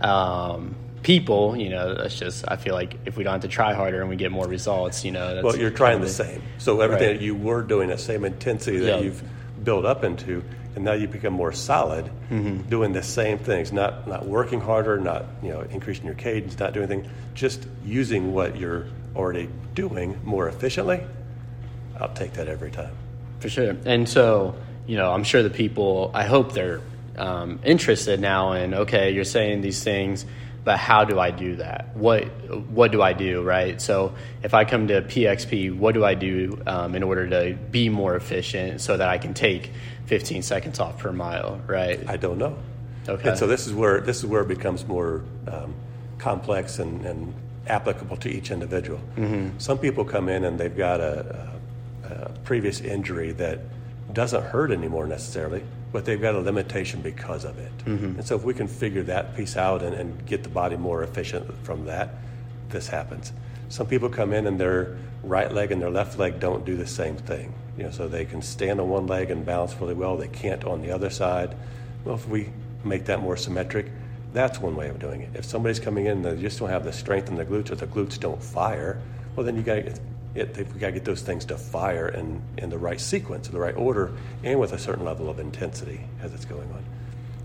[0.01, 3.75] um, people, you know, that's just, I feel like if we don't have to try
[3.75, 6.43] harder and we get more results, you know, that's Well, you're trying the same.
[6.59, 7.19] So everything Right.
[7.19, 9.01] that you were doing, that same intensity that Yeah.
[9.01, 9.23] you've
[9.65, 10.43] built up into,
[10.75, 12.69] and now you become more solid, Mm-hmm.
[12.69, 16.73] doing the same things, not not working harder, not you know increasing your cadence, not
[16.73, 21.01] doing anything, just using what you're already doing more efficiently.
[22.01, 22.93] I'll take that every time.
[23.41, 23.77] For sure.
[23.85, 24.55] And so,
[24.87, 26.81] you know, I'm sure the people, I hope they're
[27.19, 30.25] um, interested now in, okay, you're saying these things,
[30.65, 31.97] but how do I do that?
[31.97, 32.25] What,
[32.71, 33.81] what do I do, right?
[33.81, 37.89] So if I come to PXP, what do I do um, in order to be
[37.89, 39.71] more efficient so that I can take
[40.07, 42.09] 15 seconds off per mile, right?
[42.09, 42.57] I don't know.
[43.09, 43.31] Okay.
[43.31, 45.75] And so this is where this is where it becomes more um,
[46.19, 47.35] complex and, and
[47.67, 49.01] applicable to each individual.
[49.17, 49.59] Mm-hmm.
[49.59, 51.53] Some people come in and they've got a,
[52.05, 53.61] a, a previous injury that
[54.13, 57.77] doesn't hurt anymore necessarily, but they've got a limitation because of it.
[57.85, 58.05] Mm-hmm.
[58.17, 61.03] And so if we can figure that piece out and, and get the body more
[61.03, 62.15] efficient from that,
[62.71, 63.33] this happens.
[63.69, 66.87] Some people come in and their right leg and their left leg don't do the
[66.87, 67.55] same thing.
[67.77, 70.17] You know, so they can stand on one leg and balance really well.
[70.17, 71.55] They can't on the other side.
[72.05, 72.51] Well, if we
[72.85, 73.87] make that more symmetric,
[74.33, 75.31] that's one way of doing it.
[75.35, 77.77] If somebody's coming in and they just don't have the strength in the glutes or
[77.77, 79.01] the glutes don't fire,
[79.37, 79.95] well, then you got to
[80.35, 83.55] it, we got to get those things to fire in, in the right sequence, in
[83.55, 86.85] the right order, and with a certain level of intensity as it's going on.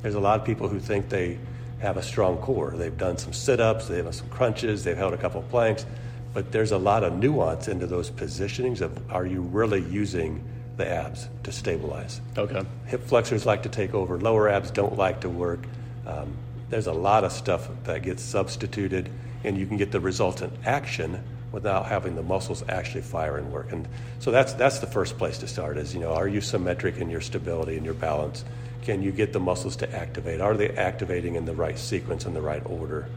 [0.02, 1.38] There's a lot of people who think they
[1.80, 2.74] have a strong core.
[2.76, 5.86] They've done some sit ups, they've done some crunches, they've held a couple of planks,
[6.34, 10.44] but there's a lot of nuance into those positionings of are you really using
[10.78, 12.22] the abs to stabilize?
[12.38, 12.64] Okay.
[12.86, 15.60] Hip flexors like to take over, lower abs don't like to work.
[16.06, 16.36] Um,
[16.70, 19.10] there's a lot of stuff that gets substituted,
[19.44, 21.24] and you can get the resultant action
[21.58, 23.72] without having the muscles actually fire and work.
[23.72, 23.88] And
[24.20, 25.78] so that's that's the first place to start.
[25.78, 28.46] Is you know, are you symmetric in your stability and your balance?
[28.84, 30.40] Can you get the muscles to activate?
[30.40, 33.10] Are they activating in the right sequence and the right order?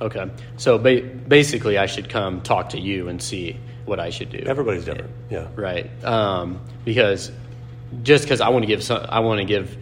[0.00, 0.30] Okay.
[0.58, 4.38] So ba- basically, I should come talk to you and see what I should do.
[4.46, 5.10] Everybody's different.
[5.28, 5.48] Yeah.
[5.56, 5.90] Right.
[6.04, 7.32] Um, because
[8.04, 9.76] just because I want to give some, I want to give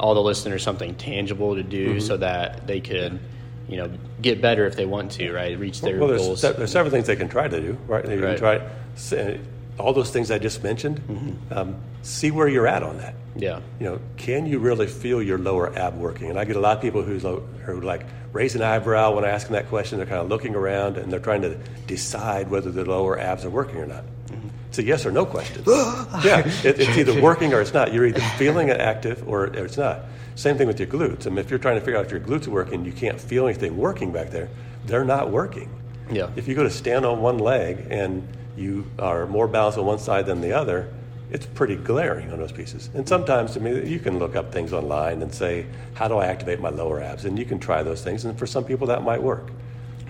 [0.00, 2.00] all the listeners something tangible to do Mm-hmm.
[2.00, 3.20] so that they could,
[3.68, 3.90] you know,
[4.22, 5.58] get better if they want to, right?
[5.58, 6.40] Reach their Well, there's, goals.
[6.40, 8.04] se- there's several things they can try to do, right?
[8.04, 8.38] They Right.
[8.38, 9.38] can try eh,
[9.78, 11.00] all those things I just mentioned.
[11.00, 11.52] Mm-hmm.
[11.58, 13.14] Um, see where you're at on that.
[13.36, 13.60] yeah.
[13.80, 16.30] You know, can you really feel your lower ab working?
[16.30, 19.24] And I get a lot of people who's lo- who like raise an eyebrow when
[19.24, 19.98] I ask them that question.
[19.98, 23.50] They're kind of looking around and they're trying to decide whether their lower abs are
[23.50, 24.04] working or not.
[24.28, 24.48] Mm-hmm.
[24.68, 25.62] It's a yes or no question.
[25.66, 27.92] yeah, it, it's either working or it's not.
[27.92, 30.00] You're either feeling it active or, or it's not.
[30.36, 31.26] Same thing with your glutes.
[31.26, 33.20] I mean, if you're trying to figure out if your glutes are working, you can't
[33.20, 34.48] feel anything working back there.
[34.84, 35.70] They're not working.
[36.10, 36.30] Yeah.
[36.36, 39.98] If you go to stand on one leg and you are more balanced on one
[39.98, 40.92] side than the other,
[41.30, 42.90] it's pretty glaring on those pieces.
[42.94, 46.26] And sometimes, I mean, you can look up things online and say, "How do I
[46.26, 48.24] activate my lower abs?" And you can try those things.
[48.24, 49.50] And for some people, that might work.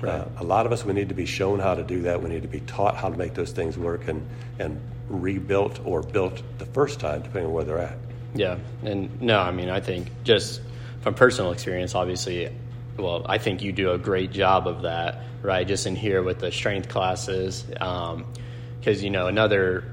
[0.03, 2.23] Uh, a lot of us, we need to be shown how to do that.
[2.23, 4.27] We need to be taught how to make those things work and
[4.59, 7.97] and rebuilt or built the first time, depending on where they're at.
[8.37, 10.61] Yeah, and no, I mean, I think just
[11.01, 12.51] from personal experience, obviously,
[12.96, 15.66] well, I think you do a great job of that, right?
[15.66, 19.85] Just in here with the strength classes, because you know another,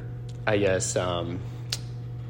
[0.47, 1.39] I guess, um,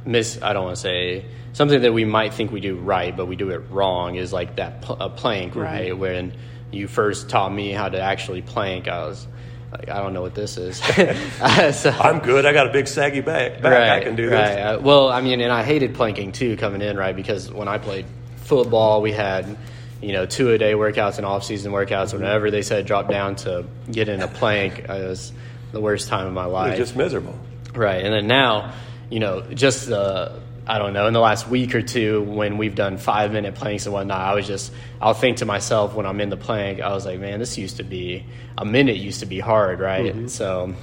[0.06, 0.42] miss.
[0.42, 3.36] I don't want to say something that we might think we do right, but we
[3.36, 4.16] do it wrong.
[4.16, 5.62] Is like that pl- a plank, Mm-hmm.
[5.62, 5.98] right?
[5.98, 6.34] When
[6.72, 9.28] you first taught me how to actually plank, I was
[9.78, 10.80] like, I don't know what this is.
[11.76, 12.46] So- I'm good.
[12.46, 13.62] I got a big saggy back.
[13.62, 14.02] back.
[14.02, 14.34] I can do this.
[14.34, 14.60] right.
[14.60, 17.16] Uh, well, I mean, and I hated planking too coming in, right?
[17.16, 18.06] Because when I played
[18.38, 19.58] football, we had
[20.02, 22.14] you know two a day workouts and off season workouts.
[22.14, 25.32] Whenever they said drop down to get in a plank, it was
[25.72, 26.70] the worst time of my It life.
[26.72, 27.38] was just miserable.
[27.74, 28.74] Right, and then now,
[29.10, 30.34] you know, just uh,
[30.66, 33.86] I don't know, in the last week or two, when we've done five minute planks
[33.86, 34.72] and whatnot, I was just
[35.02, 37.78] I'll think to myself when I'm in the plank, I was like, man, this used
[37.78, 38.26] to be
[38.58, 40.30] a minute used to be hard, right?
[40.30, 40.74] So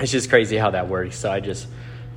[0.00, 1.16] it's just crazy how that works.
[1.16, 1.68] So I just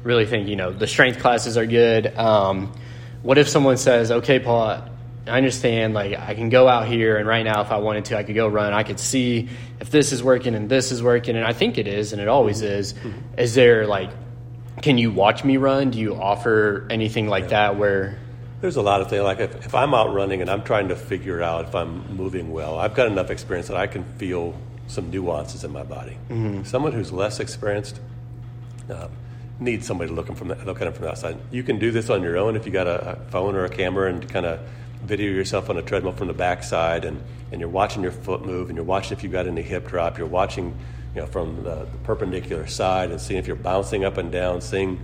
[0.04, 2.17] really think you know the strength classes are good.
[2.17, 2.73] Um,
[3.21, 4.89] what if someone says, okay, Paul?
[5.26, 8.17] I understand, like, I can go out here, and right now, if I wanted to,
[8.17, 8.73] I could go run.
[8.73, 9.47] I could see
[9.80, 12.28] if this is working and this is working, and I think it is, and it
[12.28, 12.93] always is.
[13.38, 14.10] Is there, like,
[14.81, 15.91] can you watch me run?
[15.91, 18.17] Do you offer anything like that where,
[18.62, 19.23] There's a lot of things.
[19.23, 22.51] Like if, if I'm out running and I'm trying to figure out if I'm moving
[22.51, 24.55] well, I've got enough experience that I can feel
[24.88, 26.17] some nuances in my body.
[26.63, 27.99] Someone who's less experienced
[28.89, 29.07] uh,
[29.59, 31.38] needs somebody to look, 'em from the, look at them from the outside.
[31.51, 33.69] You can do this on your own if you got a, a phone or a
[33.69, 34.59] camera and kind of
[35.03, 38.69] video yourself on a treadmill from the backside and, and you're watching your foot move
[38.69, 40.17] and you're watching if you've got any hip drop.
[40.17, 40.77] You're watching
[41.15, 44.62] you know, from the, the perpendicular side and seeing if you're bouncing up and down,
[44.62, 44.99] seeing,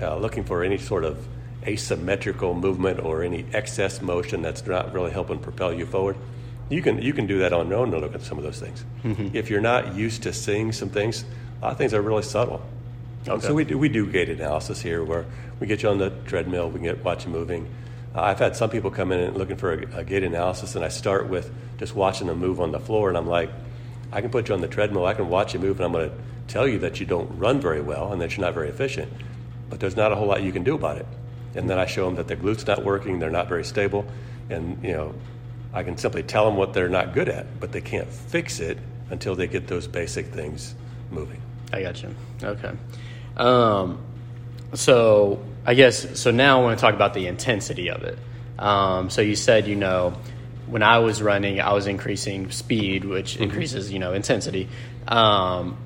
[0.00, 1.26] uh, looking for any sort of
[1.66, 6.16] asymmetrical movement or any excess motion that's not really helping propel you forward.
[6.70, 8.60] You can you can do that on your own to look at some of those
[8.60, 8.84] things.
[9.34, 11.24] If you're not used to seeing some things,
[11.60, 12.62] a lot of things are really subtle.
[13.26, 13.46] Okay.
[13.46, 15.24] So we do we do gait analysis here, where
[15.60, 17.68] we get you on the treadmill, we can get watch you moving.
[18.14, 20.84] Uh, I've had some people come in and looking for a, a gait analysis, and
[20.84, 23.50] I start with just watching them move on the floor, and I'm like,
[24.12, 26.10] I can put you on the treadmill, I can watch you move, and I'm going
[26.10, 26.16] to
[26.46, 29.12] tell you that you don't run very well and that you're not very efficient,
[29.68, 31.06] but there's not a whole lot you can do about it.
[31.54, 34.06] And then I show them that their glutes not working, they're not very stable,
[34.50, 35.14] and you know,
[35.72, 38.78] I can simply tell them what they're not good at, but they can't fix it
[39.10, 40.74] until they get those basic things
[41.10, 41.40] moving.
[41.72, 42.14] I got you.
[42.42, 42.72] Okay.
[43.36, 44.00] Um,
[44.74, 46.30] so I guess so.
[46.30, 48.18] Now I want to talk about the intensity of it.
[48.58, 50.14] Um, so you said you know
[50.70, 53.42] when I was running, I was increasing speed, which Mm-hmm.
[53.44, 54.68] increases you know intensity.
[55.06, 55.76] Um,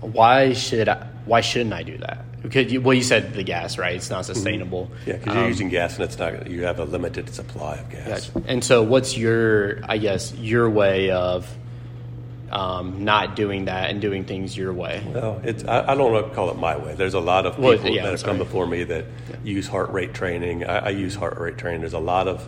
[0.00, 2.24] why should I, why shouldn't I do that?
[2.42, 3.94] Because you, well, you said the gas, right?
[3.96, 4.86] It's not sustainable.
[4.86, 5.10] Mm-hmm.
[5.10, 6.46] Yeah, because you're using gas and it's not.
[6.50, 8.28] You have a limited supply of gas.
[8.28, 8.46] Gotcha.
[8.46, 11.48] And so, what's your, I guess, your way of
[12.50, 15.02] um, not doing that and doing things your way?
[15.06, 15.64] Well, it's.
[15.64, 16.94] I, I don't want to call it my way.
[16.94, 19.06] There's a lot of Well, people yeah, that have come before me that
[19.42, 20.64] use heart rate training.
[20.64, 21.80] I, I use heart rate training.
[21.80, 22.46] There's a lot of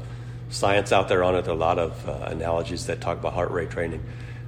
[0.51, 1.43] science out there on it.
[1.43, 4.03] There are a lot of uh, analogies that talk about heart rate training.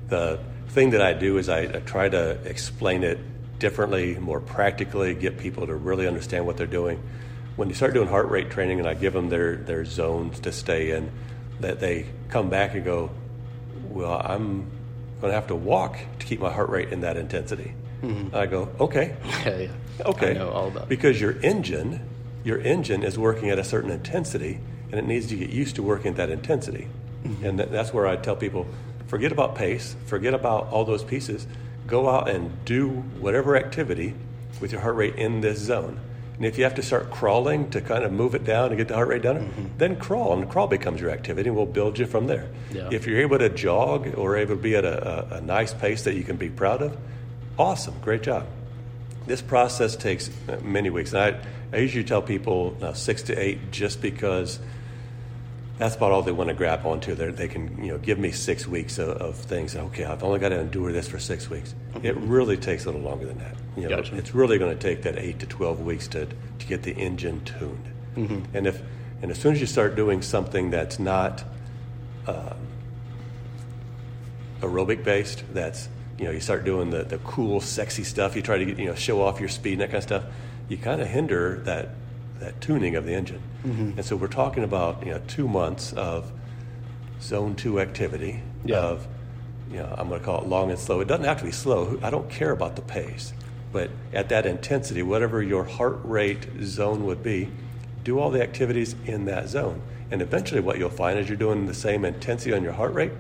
[0.08, 3.18] The thing that I do is I, I try to explain it
[3.58, 7.02] differently, more practically, get people to really understand what they're doing.
[7.56, 10.52] When you start doing heart rate training, and I give them their their zones to
[10.52, 11.10] stay in,
[11.60, 13.10] that they come back and go,
[13.88, 14.70] well, I'm
[15.20, 17.74] going to have to walk to keep my heart rate in that intensity.
[18.32, 19.68] I go, okay, Yeah, yeah.
[20.06, 20.88] okay, I know all about.
[20.88, 21.98] because your engine,
[22.44, 25.82] your engine is working at a certain intensity, and it needs to get used to
[25.82, 26.88] working at that intensity.
[27.42, 28.66] And that, that's where I tell people,
[29.06, 31.46] forget about pace, forget about all those pieces,
[31.86, 32.88] go out and do
[33.20, 34.14] whatever activity
[34.60, 36.00] with your heart rate in this zone.
[36.36, 38.86] And if you have to start crawling to kind of move it down and get
[38.86, 42.06] the heart rate down, then crawl, and crawl becomes your activity, and we'll build you
[42.06, 42.48] from there.
[42.72, 42.88] Yeah.
[42.92, 46.04] If you're able to jog or able to be at a, a, a nice pace
[46.04, 46.96] that you can be proud of,
[47.58, 48.46] awesome, great job.
[49.26, 53.34] This process takes uh, many weeks, and I, I usually tell people uh, six to
[53.34, 54.60] eight, just because
[55.78, 57.14] that's about all they want to grab onto.
[57.14, 59.76] They're, they can, you know, give me six weeks of, of things.
[59.76, 61.74] Okay, I've only got to endure this for six weeks.
[61.94, 62.28] It mm-hmm.
[62.28, 63.54] really takes a little longer than that.
[63.76, 64.16] You know, Gotcha.
[64.16, 67.44] it's really going to take that eight to twelve weeks to to get the engine
[67.44, 67.92] tuned.
[68.16, 68.56] Mm-hmm.
[68.56, 68.82] And if
[69.22, 71.44] and as soon as you start doing something that's not
[72.26, 72.54] uh,
[74.60, 75.44] aerobic based.
[75.52, 75.88] That's
[76.18, 78.36] you know you start doing the, the cool, sexy stuff.
[78.36, 80.24] You try to get, you know show off your speed and that kind of stuff.
[80.68, 81.90] You kind of hinder that
[82.40, 83.42] that tuning of the engine.
[83.66, 83.92] Mm-hmm.
[83.98, 86.30] And so we're talking about you know two months of
[87.20, 88.78] zone two activity Yeah.
[88.78, 89.06] of
[89.70, 91.00] you know I'm going to call it long and slow.
[91.00, 91.98] It doesn't have to be slow.
[92.02, 93.32] I don't care about the pace,
[93.72, 97.50] but at that intensity, whatever your heart rate zone would be,
[98.04, 99.82] do all the activities in that zone.
[100.10, 103.12] And eventually, what you'll find is you're doing the same intensity on your heart rate,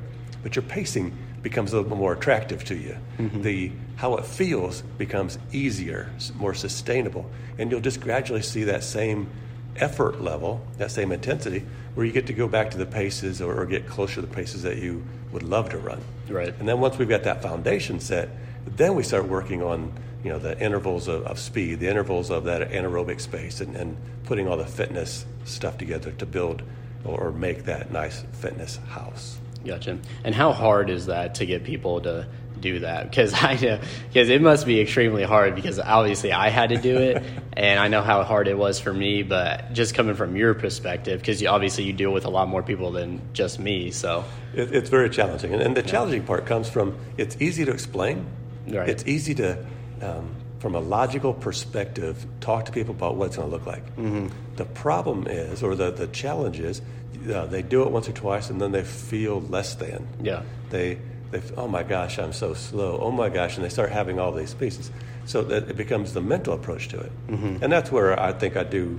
[0.42, 2.96] but you're pacing becomes a little more attractive to you.
[3.18, 3.42] Mm-hmm.
[3.42, 9.28] The how it feels becomes easier, more sustainable, and you'll just gradually see that same
[9.76, 13.60] effort level, that same intensity, where you get to go back to the paces or,
[13.60, 16.00] or get closer to the paces that you would love to run.
[16.28, 16.54] Right.
[16.58, 18.28] And then once we've got that foundation set,
[18.66, 22.44] then we start working on you know the intervals of, of speed, the intervals of
[22.44, 26.62] that anaerobic space, and, and putting all the fitness stuff together to build
[27.04, 29.38] or make that nice fitness house.
[29.64, 29.98] Gotcha.
[30.24, 32.26] And how hard is that to get people to
[32.60, 33.10] do that?
[33.10, 35.54] Because I know, because it must be extremely hard.
[35.54, 37.22] Because obviously I had to do it,
[37.54, 39.22] and I know how hard it was for me.
[39.22, 42.62] But just coming from your perspective, because you, obviously you deal with a lot more
[42.62, 45.52] people than just me, so it, it's very challenging.
[45.52, 45.86] And, and the yeah.
[45.86, 48.26] challenging part comes from it's easy to explain.
[48.66, 48.88] Right.
[48.88, 49.64] It's easy to.
[50.00, 53.84] Um, from a logical perspective, talk to people about what it's going to look like.
[53.96, 54.28] Mm-hmm.
[54.56, 56.82] The problem is, or the, the challenge is,
[57.28, 60.06] uh, they do it once or twice and then they feel less than.
[60.20, 60.42] Yeah.
[60.70, 60.98] They,
[61.30, 62.98] they, oh my gosh, I'm so slow.
[63.00, 64.90] Oh my gosh, and they start having all these pieces.
[65.26, 67.62] So that it becomes the mental approach to it, mm-hmm.
[67.62, 68.98] and that's where I think I do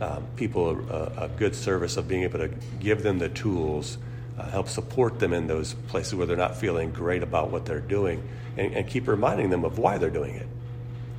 [0.00, 2.48] um, people a, a, good service of being able to
[2.80, 3.98] give them the tools,
[4.38, 7.80] uh, help support them in those places where they're not feeling great about what they're
[7.80, 10.46] doing, and, and keep reminding them of why they're doing it.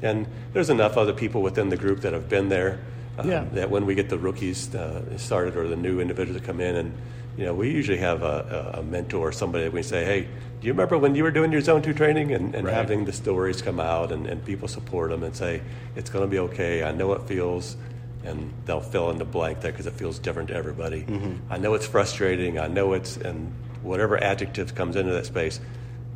[0.02, 2.80] And there's enough other people within the group that have been there
[3.26, 3.46] yeah.
[3.54, 6.76] That when we get the rookies uh, started or the new individuals that come in,
[6.76, 6.94] and
[7.38, 10.22] you know, we usually have a, a mentor or somebody that we say, hey,
[10.60, 12.74] do you remember when you were doing your zone two training and, and right.
[12.74, 15.62] having the stories come out and, and people support them and say,
[15.96, 16.84] it's going to be okay.
[16.84, 17.78] I know it feels,
[18.24, 21.04] and they'll fill in the blank there because it feels different to everybody.
[21.04, 21.54] Mm-hmm.
[21.54, 22.58] I know it's frustrating.
[22.58, 23.54] I know it's, and
[23.84, 25.60] whatever adjective comes into that space,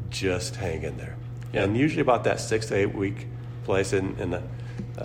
[0.09, 1.15] just hang in there.
[1.53, 1.63] Yeah.
[1.63, 3.27] And usually about that six to eight week
[3.63, 4.41] place in, in the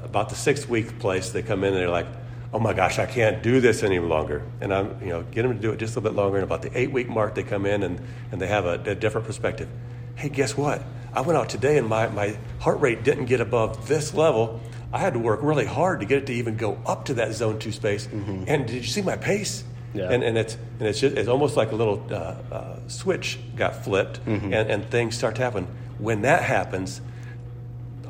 [0.05, 2.07] about the sixth week place, they come in and they're like,
[2.53, 4.43] oh my gosh, I can't do this any longer.
[4.61, 6.39] And I'm, you know, get them to do it just a little bit longer.
[6.39, 8.01] And about the eight week mark, they come in and,
[8.33, 9.69] and they have a, a different perspective.
[10.15, 10.83] Hey, guess what?
[11.13, 14.61] I went out today and my, my heart rate didn't get above this level.
[14.93, 17.33] I had to work really hard to get it to even go up to that
[17.35, 18.07] zone two space.
[18.07, 18.45] Mm-hmm.
[18.47, 19.65] And did you see my pace?
[19.93, 20.11] Yeah.
[20.11, 23.83] And, and it's and it's just, it's almost like a little uh, uh, switch got
[23.83, 24.53] flipped, mm-hmm.
[24.53, 25.67] and, and things start to happen.
[25.99, 27.01] When that happens,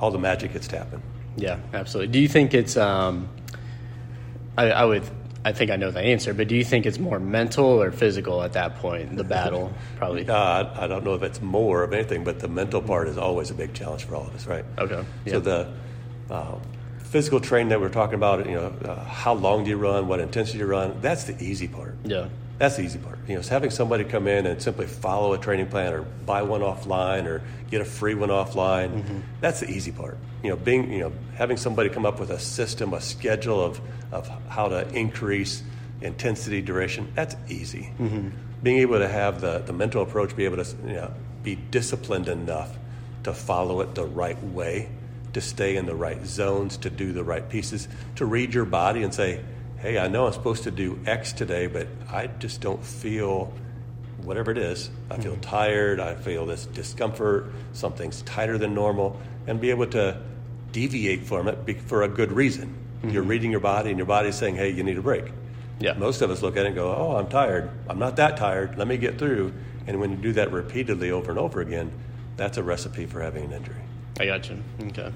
[0.00, 1.00] all the magic gets to happen.
[1.36, 2.12] Yeah, absolutely.
[2.12, 2.76] Do you think it's?
[2.76, 3.28] Um,
[4.56, 5.04] I, I would.
[5.44, 8.42] I think I know the answer, but do you think it's more mental or physical
[8.42, 9.16] at that point?
[9.16, 10.28] The battle, probably.
[10.28, 13.50] Uh, I don't know if it's more of anything, but the mental part is always
[13.50, 14.64] a big challenge for all of us, right?
[14.76, 15.04] Okay.
[15.24, 15.32] Yeah.
[15.34, 15.72] So the
[16.30, 16.58] uh,
[16.98, 20.18] physical training that we're talking about, you know, uh, how long do you run, what
[20.18, 20.98] intensity you run?
[21.00, 21.96] That's the easy part.
[22.04, 22.26] Yeah.
[22.58, 23.18] That's the easy part.
[23.28, 26.62] You know, having somebody come in and simply follow a training plan or buy one
[26.62, 29.02] offline or get a free one offline.
[29.02, 29.18] Mm-hmm.
[29.40, 30.16] That's the easy part.
[30.42, 33.80] You know, being you know having somebody come up with a system, a schedule of
[34.12, 35.62] of how to increase
[36.00, 37.12] intensity, duration.
[37.14, 37.92] That's easy.
[37.98, 38.28] Mm-hmm.
[38.62, 42.28] Being able to have the the mental approach, be able to you know, be disciplined
[42.28, 42.76] enough
[43.24, 44.88] to follow it the right way,
[45.34, 49.02] to stay in the right zones, to do the right pieces, to read your body
[49.02, 49.42] and say
[49.86, 53.52] hey, I know I'm supposed to do X today, but I just don't feel
[54.24, 54.90] whatever it is.
[55.08, 55.42] I feel mm-hmm.
[55.42, 56.00] tired.
[56.00, 57.52] I feel this discomfort.
[57.72, 60.20] Something's tighter than normal, and be able to
[60.72, 62.74] deviate from it for a good reason.
[62.98, 63.10] Mm-hmm.
[63.10, 65.26] You're reading your body, and your body's saying, hey, you need a break.
[65.78, 65.92] Yeah.
[65.92, 67.70] Most of us look at it and go, oh, I'm tired.
[67.88, 68.76] I'm not that tired.
[68.76, 69.52] Let me get through.
[69.86, 71.92] And when you do that repeatedly over and over again,
[72.36, 73.76] that's a recipe for having an injury.
[74.18, 74.60] I got you.
[74.82, 75.12] Okay.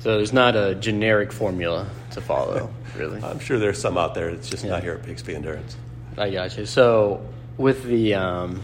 [0.00, 3.22] So there's not a generic formula to follow, really.
[3.22, 4.28] I'm sure there's some out there.
[4.28, 4.70] It's just Yeah.
[4.70, 5.76] not here at PXP Endurance.
[6.16, 6.66] I got you.
[6.66, 8.62] So with the um,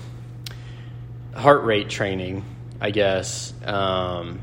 [1.34, 2.44] heart rate training,
[2.80, 4.40] I guess um,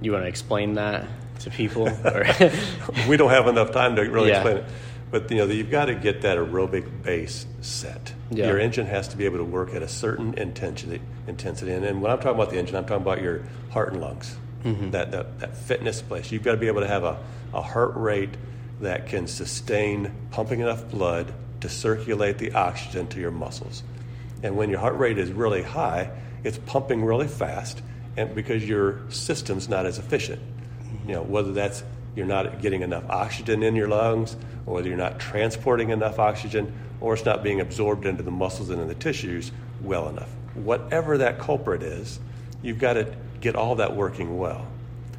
[0.00, 1.06] you want to explain that
[1.40, 1.84] to people?
[3.08, 4.36] We don't have enough time to really Yeah.
[4.40, 4.64] explain it.
[5.10, 8.12] But you know, you've got to get that aerobic base set.
[8.30, 8.48] Yeah.
[8.48, 11.00] Your engine has to be able to work at a certain intensity.
[11.26, 14.00] Intensity, and, and when I'm talking about the engine, I'm talking about your heart and
[14.02, 14.36] lungs.
[14.64, 14.90] Mm-hmm.
[14.90, 16.32] That, that that fitness place.
[16.32, 17.16] You've got to be able to have a,
[17.54, 18.36] a heart rate
[18.80, 23.84] that can sustain pumping enough blood to circulate the oxygen to your muscles.
[24.42, 26.10] And when your heart rate is really high,
[26.42, 27.82] it's pumping really fast,
[28.16, 30.42] and because your system's not as efficient.
[31.06, 31.84] You know, whether that's
[32.16, 36.72] you're not getting enough oxygen in your lungs, or whether you're not transporting enough oxygen,
[37.00, 40.30] or it's not being absorbed into the muscles and in the tissues well enough.
[40.54, 42.18] Whatever that culprit is,
[42.60, 44.66] you've got to get all that working well.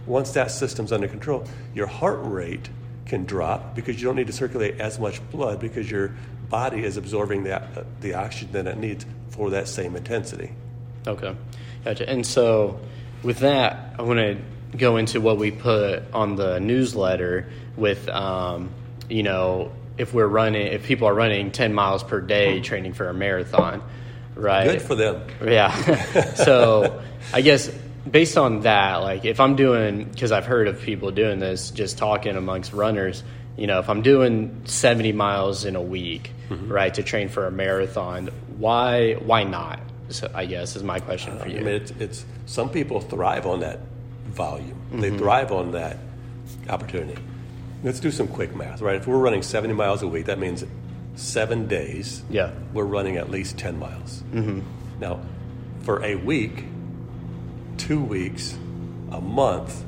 [0.05, 2.69] Once that system's under control, your heart rate
[3.05, 6.11] can drop because you don't need to circulate as much blood because your
[6.49, 10.51] body is absorbing the, uh, the oxygen that it needs for that same intensity.
[11.07, 11.35] Okay,
[11.85, 12.09] gotcha.
[12.09, 12.79] And so,
[13.23, 14.37] with that, I want to
[14.77, 18.69] go into what we put on the newsletter with, um,
[19.09, 23.09] you know, if we're running, if people are running 10 miles per day training for
[23.09, 23.81] a marathon,
[24.35, 24.65] right?
[24.65, 25.27] Good for them.
[25.43, 26.33] Yeah.
[26.35, 27.01] so,
[27.33, 27.69] I guess
[28.11, 31.97] based on that, like if I'm doing, because I've heard of people doing this, just
[31.97, 33.23] talking amongst runners,
[33.57, 36.71] you know, if I'm doing 70 miles in a week, Mm-hmm.
[36.71, 39.79] right, to train for a marathon, why why not?
[40.09, 41.59] So I guess is my question for you.
[41.59, 43.81] I mean, it's, it's some people thrive on that
[44.25, 44.75] volume.
[44.91, 45.97] They thrive on that
[46.67, 47.21] opportunity.
[47.83, 48.95] Let's do some quick math, right?
[48.95, 50.65] If we're running 70 miles a week, that means
[51.15, 52.23] seven days.
[52.31, 52.51] Yeah.
[52.73, 54.23] We're running at least 10 miles.
[54.33, 54.61] Mm-hmm.
[54.99, 55.19] Now,
[55.81, 56.65] for a week,
[57.79, 58.55] two weeks,
[59.11, 59.83] a month,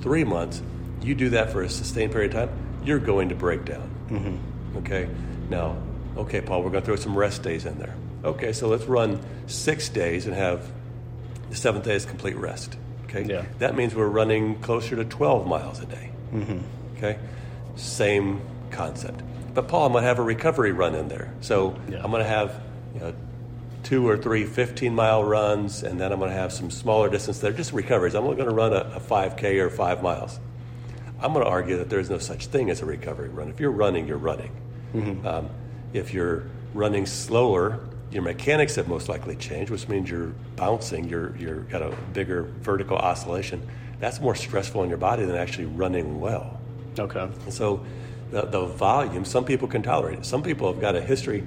[0.00, 0.62] three months,
[1.02, 3.90] you do that for a sustained period of time, you're going to break down.
[4.08, 4.78] Mm-hmm.
[4.78, 5.08] Okay?
[5.50, 5.76] Now,
[6.16, 7.94] okay, Paul, we're going to throw some rest days in there.
[8.24, 10.70] Okay, so let's run six days and have
[11.50, 12.76] the seventh day is complete rest.
[13.04, 13.24] Okay?
[13.24, 13.44] Yeah.
[13.58, 16.10] That means we're running closer to 12 miles a day.
[16.32, 16.58] Mm-hmm.
[16.96, 17.18] Okay?
[17.76, 19.22] Same concept.
[19.52, 21.32] But Paul, I'm going to have a recovery run in there.
[21.40, 22.02] So Yeah.
[22.02, 22.60] I'm going to have
[22.94, 23.14] you know,
[23.84, 27.38] two or three 15 mile runs, and then I'm going to have some smaller distance
[27.38, 28.14] there, just recoveries.
[28.14, 30.40] I'm only going to run a, a 5K or five miles.
[31.20, 33.48] I'm going to argue that there's no such thing as a recovery run.
[33.48, 34.50] If you're running, you're running.
[35.26, 35.50] Um,
[35.92, 37.80] if you're running slower,
[38.10, 42.42] your mechanics have most likely changed, which means you're bouncing, you're, you're got a bigger
[42.42, 43.66] vertical oscillation.
[44.00, 46.60] That's more stressful on your body than actually running well.
[46.98, 47.20] Okay.
[47.20, 47.84] And so
[48.30, 50.26] the, the volume, some people can tolerate it.
[50.26, 51.42] Some people have got a history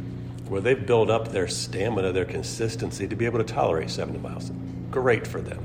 [0.50, 4.52] where they've built up their stamina, their consistency to be able to tolerate 70 miles.
[4.92, 5.64] Great for them.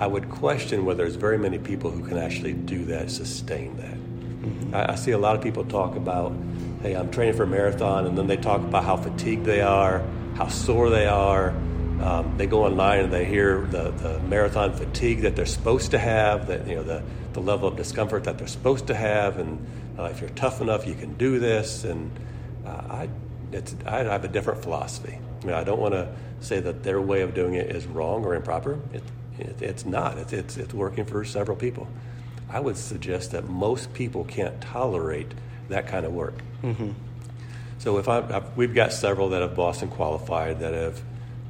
[0.00, 4.88] I would question whether there's very many people who can actually do that, sustain that.
[4.88, 6.32] I, I see a lot of people talk about,
[6.82, 10.02] hey, I'm training for a marathon, and then they talk about how fatigued they are,
[10.36, 11.50] how sore they are.
[12.00, 15.98] Um, they go online and they hear the, the marathon fatigue that they're supposed to
[15.98, 17.02] have, that you know the,
[17.34, 19.66] the level of discomfort that they're supposed to have, and
[19.98, 21.84] uh, if you're tough enough, you can do this.
[21.84, 22.10] And
[22.64, 23.08] uh, I,
[23.52, 25.18] it's, I have a different philosophy.
[25.42, 26.08] I mean, I don't want to
[26.40, 28.78] say that their way of doing it is wrong or improper.
[28.92, 29.02] It,
[29.38, 30.18] it, it's not.
[30.18, 31.88] It's, it's, it's working for several people.
[32.48, 35.32] I would suggest that most people can't tolerate
[35.68, 36.34] that kind of work.
[37.78, 41.02] So if I, I've, we've got several that have Boston qualified that have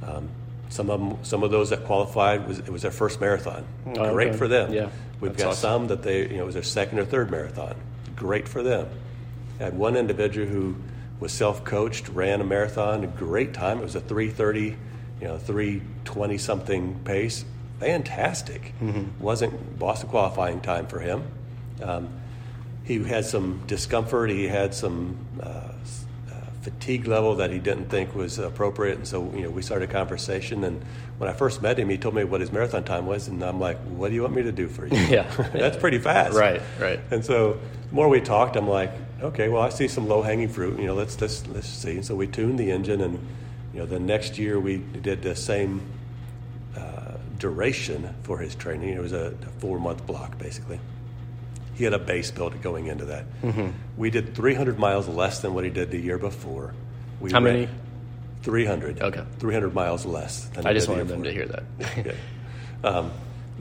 [0.07, 0.29] um,
[0.69, 3.67] some of them, some of those that qualified was it was their first marathon.
[3.87, 4.37] Oh, Great okay.
[4.37, 4.73] for them.
[4.73, 4.91] Yeah,
[5.21, 5.61] we've got awesome.
[5.61, 7.75] some that they you know it was their second or third marathon.
[8.15, 8.89] Great for them.
[9.59, 10.77] I had one individual who
[11.21, 13.79] was self-coached, ran a marathon, a great time.
[13.79, 14.77] It was a 3:30,
[15.21, 17.45] you know, 3:20 something pace.
[17.79, 18.73] Fantastic.
[18.83, 19.23] Mm-hmm.
[19.23, 21.25] Wasn't Boston qualifying time for him.
[21.83, 22.09] Um,
[22.85, 24.31] he had some discomfort.
[24.31, 25.73] He had some uh, uh,
[26.63, 29.93] fatigue level that he didn't think was appropriate, and so you know we started a
[29.93, 30.65] conversation.
[30.65, 30.83] And
[31.19, 33.61] when I first met him, he told me what his marathon time was, and I'm
[33.61, 35.31] like, "What do you want me to do for you?" Yeah.
[35.53, 36.35] that's pretty fast.
[36.37, 37.01] Right, right.
[37.11, 37.59] And so
[37.89, 38.93] the more we talked, I'm like,
[39.23, 40.79] "Okay, well, I see some low hanging fruit.
[40.79, 43.19] You know, let's let's let's see." And so we tuned the engine, and
[43.73, 45.83] you know, the next year we did the same
[46.77, 48.91] uh, duration for his training.
[48.91, 50.81] It was a, a four month block, basically.
[51.75, 53.25] He had a base build going into that.
[53.43, 53.71] Mm-hmm.
[53.97, 56.75] We did 300 miles less than what he did the year before.
[57.21, 57.69] We How many?
[58.43, 59.01] 300.
[59.01, 59.25] Okay.
[59.39, 62.05] 300 miles less than I just wanted them to hear that.
[62.05, 62.17] Good.
[62.83, 63.13] Um,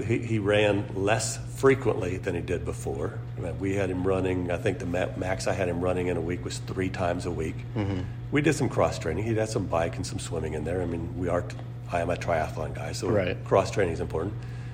[0.06, 3.20] he, he ran less frequently than he did before.
[3.38, 6.18] I mean, we had him running, I think the max I had him running in
[6.18, 7.56] a week was three times a week.
[7.76, 8.02] Mm-hmm.
[8.32, 9.24] We did some cross training.
[9.26, 10.82] He had some bike and some swimming in there.
[10.82, 11.44] I mean, we are,
[11.92, 13.38] I am a triathlon guy, so Right.
[13.46, 14.34] cross training is important.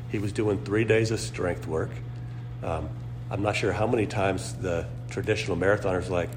[0.09, 1.89] He was doing three days of strength work.
[2.63, 2.89] Um,
[3.31, 6.29] I'm not sure how many times the traditional marathoners like,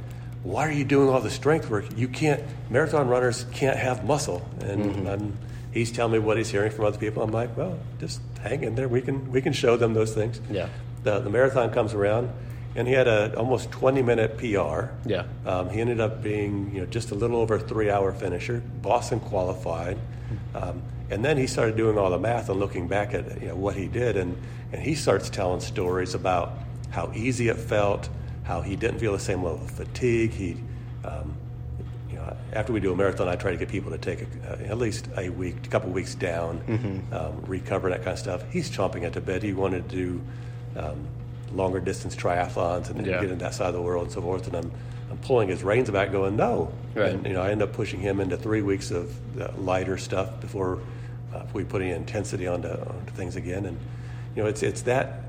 [0.43, 1.85] why are you doing all the strength work?
[1.97, 2.43] You can't.
[2.71, 5.39] Marathon runners can't have muscle, and I'm,
[5.79, 7.23] he's telling me what he's hearing from other people.
[7.23, 8.89] I'm like, well, just hang in there.
[8.89, 10.41] We can we can show them those things.
[10.51, 10.69] Yeah.
[11.05, 12.31] The the marathon comes around,
[12.75, 14.91] and he had a almost 20 minute PR.
[15.07, 15.25] Yeah.
[15.47, 18.61] Um, he ended up being you know just a little over a three hour finisher.
[18.83, 19.99] Boston qualified,
[20.55, 23.57] um, and then he started doing all the math and looking back at you know
[23.57, 24.37] what he did, and
[24.73, 26.53] and he starts telling stories about
[26.91, 28.09] how easy it felt,
[28.45, 30.33] how he didn't feel the same level of fatigue.
[30.33, 30.57] He
[31.05, 31.35] um,
[32.53, 34.79] after we do a marathon, I try to get people to take a, uh, at
[34.79, 38.43] least a week, a couple weeks down, um, recover that kind of stuff.
[38.51, 39.43] He's chomping at the bit.
[39.43, 40.21] He wanted to do
[40.77, 41.07] um,
[41.53, 43.21] longer distance triathlons and Yeah.
[43.21, 44.47] get in that side of the world and so forth.
[44.47, 44.71] And I'm,
[45.11, 46.73] I'm pulling his reins back, going no.
[46.95, 47.11] Right.
[47.13, 50.41] And you know, I end up pushing him into three weeks of uh, lighter stuff
[50.41, 50.79] before
[51.35, 53.67] uh, we put any intensity onto, onto things again.
[53.67, 53.79] And
[54.37, 55.21] you know, it's it's that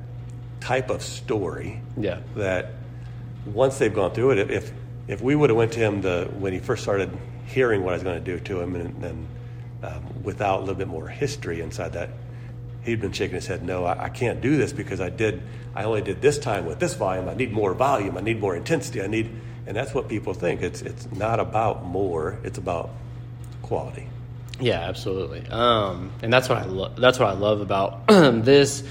[0.62, 2.20] type of story Yeah.
[2.36, 2.72] that
[3.46, 4.74] once they've gone through it, if if
[5.22, 7.10] we would have went to him the when he first started
[7.48, 9.28] hearing what I was going to do to him, and, and
[9.84, 12.10] um, without a little bit more history inside that,
[12.84, 13.64] he'd been shaking his head.
[13.64, 15.42] No, I, I can't do this because I did.
[15.76, 17.28] I only did this time with this volume.
[17.28, 18.18] I need more volume.
[18.18, 19.02] I need more intensity.
[19.02, 19.32] I need,
[19.66, 20.62] and that's what people think.
[20.62, 22.38] It's it's not about more.
[22.44, 22.92] It's about
[23.64, 24.08] quality.
[24.60, 25.48] Yeah, absolutely.
[25.48, 28.84] Um, and that's what I lo- that's what I love about this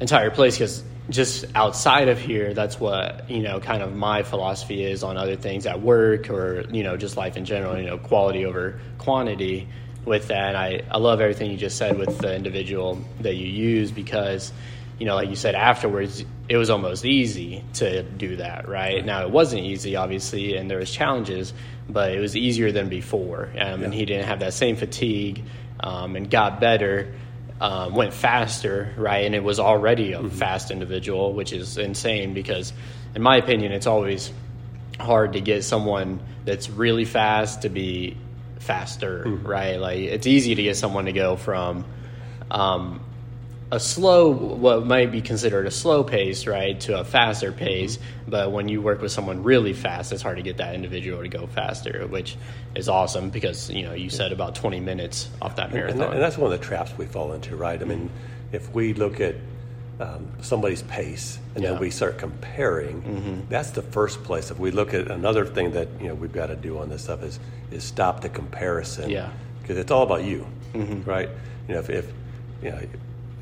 [0.00, 4.84] entire place because just outside of here, that's what you know, kind of my philosophy
[4.84, 7.78] is on other things at work or you know, just life in general.
[7.78, 9.68] You know, quality over quantity.
[10.04, 13.90] With that, I I love everything you just said with the individual that you use
[13.90, 14.52] because
[14.98, 19.04] you know, like you said afterwards, it was almost easy to do that, right?
[19.04, 21.52] Now it wasn't easy, obviously, and there was challenges,
[21.88, 25.42] but it was easier than before, um, and he didn't have that same fatigue,
[25.80, 27.12] um, and got better.
[27.64, 29.24] Um, went faster, right?
[29.24, 32.74] And it was already a fast individual, which is insane because,
[33.14, 34.30] in my opinion, it's always
[35.00, 38.18] hard to get someone that's really fast to be
[38.58, 39.80] faster, right?
[39.80, 41.86] Like it's easy to get someone to go from
[42.50, 43.00] um,
[43.74, 47.98] a slow, what might be considered a slow pace, right, to a faster pace.
[48.28, 51.28] But when you work with someone really fast, it's hard to get that individual to
[51.28, 52.36] go faster, which
[52.76, 55.98] is awesome because you know you said about twenty minutes off that And, marathon.
[55.98, 57.80] that- and that's one of the traps we fall into, right?
[57.80, 58.10] I mean,
[58.52, 59.34] if we look at
[60.00, 61.70] um, somebody's pace and Yeah.
[61.72, 64.50] then we start comparing, that's the first place.
[64.50, 67.02] If we look at another thing that you know we've got to do on this
[67.04, 67.38] stuff is
[67.72, 69.10] is stop the comparison.
[69.10, 69.30] Yeah.
[69.62, 70.46] because it's all about you,
[71.06, 71.28] right?
[71.68, 72.06] You know, if, if
[72.62, 72.78] you know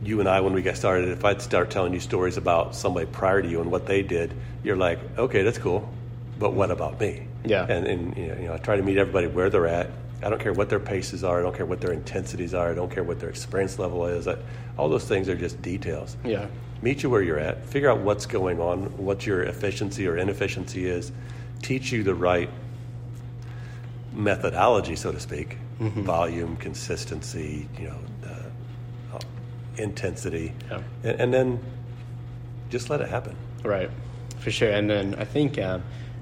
[0.04, 3.06] you and I when we got started, if I'd start telling you stories about somebody
[3.06, 4.34] prior to you and what they did,
[4.64, 5.88] you're like, okay, that's cool,
[6.38, 7.26] but what about me?
[7.44, 7.66] Yeah.
[7.68, 9.90] and, and you know, you know, I try to meet everybody where they're at.
[10.22, 11.40] I don't care what their paces are.
[11.40, 12.70] I don't care what their intensities are.
[12.70, 14.28] I don't care what their experience level is.
[14.28, 14.36] I,
[14.76, 16.16] all those things are just details.
[16.24, 16.46] yeah,
[16.80, 17.64] Meet you where you're at.
[17.66, 21.12] Figure out what's going on, what your efficiency or inefficiency is.
[21.60, 22.50] Teach you the right
[24.12, 25.58] methodology, so to speak.
[25.80, 26.02] Mm-hmm.
[26.02, 27.98] Volume, consistency, you know,
[29.76, 30.82] intensity, Yeah.
[31.04, 31.60] and, and then
[32.70, 33.36] just let it happen.
[33.64, 33.90] right,
[34.38, 34.70] for sure.
[34.70, 35.78] And then I think uh,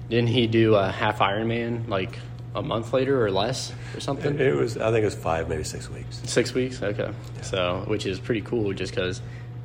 [0.08, 2.18] didn't he do a half Ironman like
[2.54, 4.38] a month later or less or something?
[4.40, 6.20] It was, I think, it was five, maybe six weeks.
[6.24, 7.12] Six weeks, okay.
[7.42, 9.20] So, which is pretty cool, just because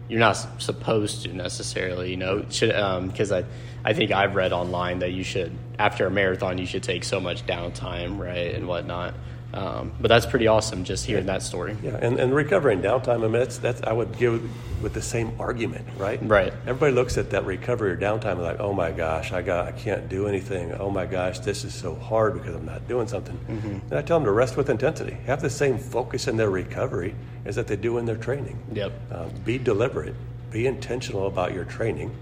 [0.07, 2.69] you're not supposed to necessarily, you know, should
[3.07, 3.43] because I,
[3.83, 7.19] I think I've read online that you should after a marathon you should take so
[7.19, 9.15] much downtime, right, and whatnot.
[9.55, 11.77] Um, but that's pretty awesome, just hearing that story.
[11.81, 14.43] Yeah, and, and recovery and downtime, I mean, that's, that's, I would give
[14.83, 16.19] with the same argument, right?
[16.21, 16.51] Right.
[16.67, 19.71] Everybody looks at that recovery or downtime and like, oh my gosh, I got, I
[19.71, 20.73] can't do anything.
[20.73, 23.37] Oh my gosh, this is so hard because I'm not doing something.
[23.47, 23.67] Mm-hmm.
[23.67, 25.17] And I tell them to rest with intensity.
[25.25, 28.61] Have the same focus in their recovery as that they do in their training.
[28.73, 28.91] Yep.
[29.09, 30.15] Uh, be deliberate.
[30.51, 32.13] Be intentional about your training.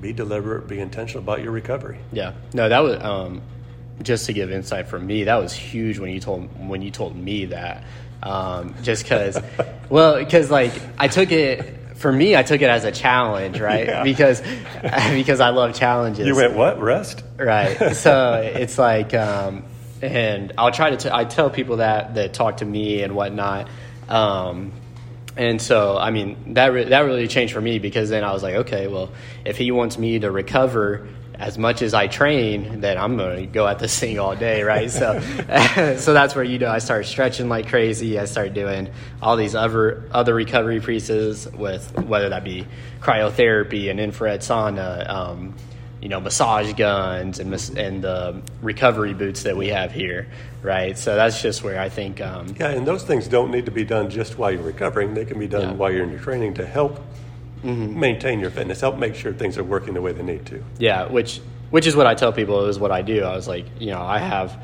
[0.00, 0.68] Be deliberate.
[0.68, 1.98] Be intentional about your recovery.
[2.12, 2.34] Yeah.
[2.52, 3.40] No, that was um,
[4.02, 5.24] just to give insight from me.
[5.24, 7.84] That was huge when you told when you told me that.
[8.22, 9.38] Um, just because,
[9.90, 13.86] well, because like I took it for me, I took it as a challenge, right?
[13.86, 14.02] Yeah.
[14.02, 14.40] Because
[15.14, 16.26] because I love challenges.
[16.26, 16.80] You went what?
[16.80, 17.22] Rest?
[17.36, 17.94] right.
[17.94, 19.64] So it's like, um,
[20.02, 20.96] and I'll try to.
[20.96, 23.68] T- I tell people that that talk to me and whatnot.
[24.08, 24.72] Um,
[25.36, 28.42] and so, I mean, that re- that really changed for me because then I was
[28.42, 29.10] like, okay, well,
[29.44, 31.08] if he wants me to recover
[31.38, 34.62] as much as I train, then I'm going to go at this thing all day,
[34.62, 34.90] right?
[34.90, 35.20] So,
[35.98, 38.18] so that's where you know I started stretching like crazy.
[38.18, 42.66] I started doing all these other other recovery pieces with whether that be
[43.00, 45.08] cryotherapy and infrared sauna.
[45.08, 45.54] Um,
[46.00, 50.26] you know, massage guns and and the recovery boots that we have here,
[50.60, 50.98] right?
[50.98, 53.84] So that's just where I think, um, Yeah, and those things don't need to be
[53.84, 55.14] done just while you're recovering.
[55.14, 55.72] They can be done Yeah.
[55.72, 57.00] while you're in your training to help
[57.64, 60.62] maintain your fitness, help make sure things are working the way they need to.
[60.78, 61.40] yeah, which
[61.70, 63.24] which is what I tell people is what I do.
[63.24, 64.62] I was like, you know, I have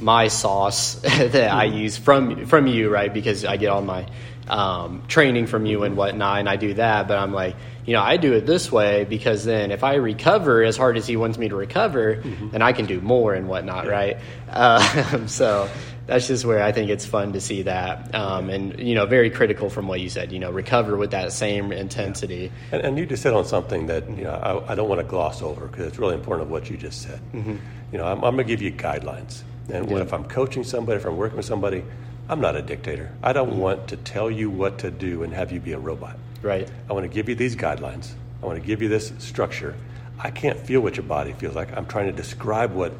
[0.00, 3.12] my sauce that I use from from you, right?
[3.12, 4.06] Because I get all my
[4.48, 7.08] um, training from you and whatnot, and I do that.
[7.08, 10.62] But I'm like, you know, I do it this way because then if I recover
[10.62, 13.86] as hard as he wants me to recover, then I can do more and whatnot,
[13.88, 14.18] right?
[14.50, 15.68] Uh, so
[16.06, 19.30] that's just where I think it's fun to see that, um, and you know, very
[19.30, 20.32] critical from what you said.
[20.32, 22.50] You know, recover with that same intensity.
[22.72, 25.06] And, and you just hit on something that you know I, I don't want to
[25.06, 27.20] gloss over because it's really important of what you just said.
[27.32, 29.42] You know, I'm, I'm going to give you guidelines,
[29.72, 29.98] and Yeah.
[29.98, 31.84] if I'm coaching somebody, if I'm working with somebody,
[32.28, 33.12] I'm not a dictator.
[33.22, 36.16] I don't want to tell you what to do and have you be a robot.
[36.40, 36.68] Right.
[36.88, 38.12] I want to give you these guidelines.
[38.42, 39.76] I want to give you this structure.
[40.18, 41.76] I can't feel what your body feels like.
[41.76, 42.92] I'm trying to describe what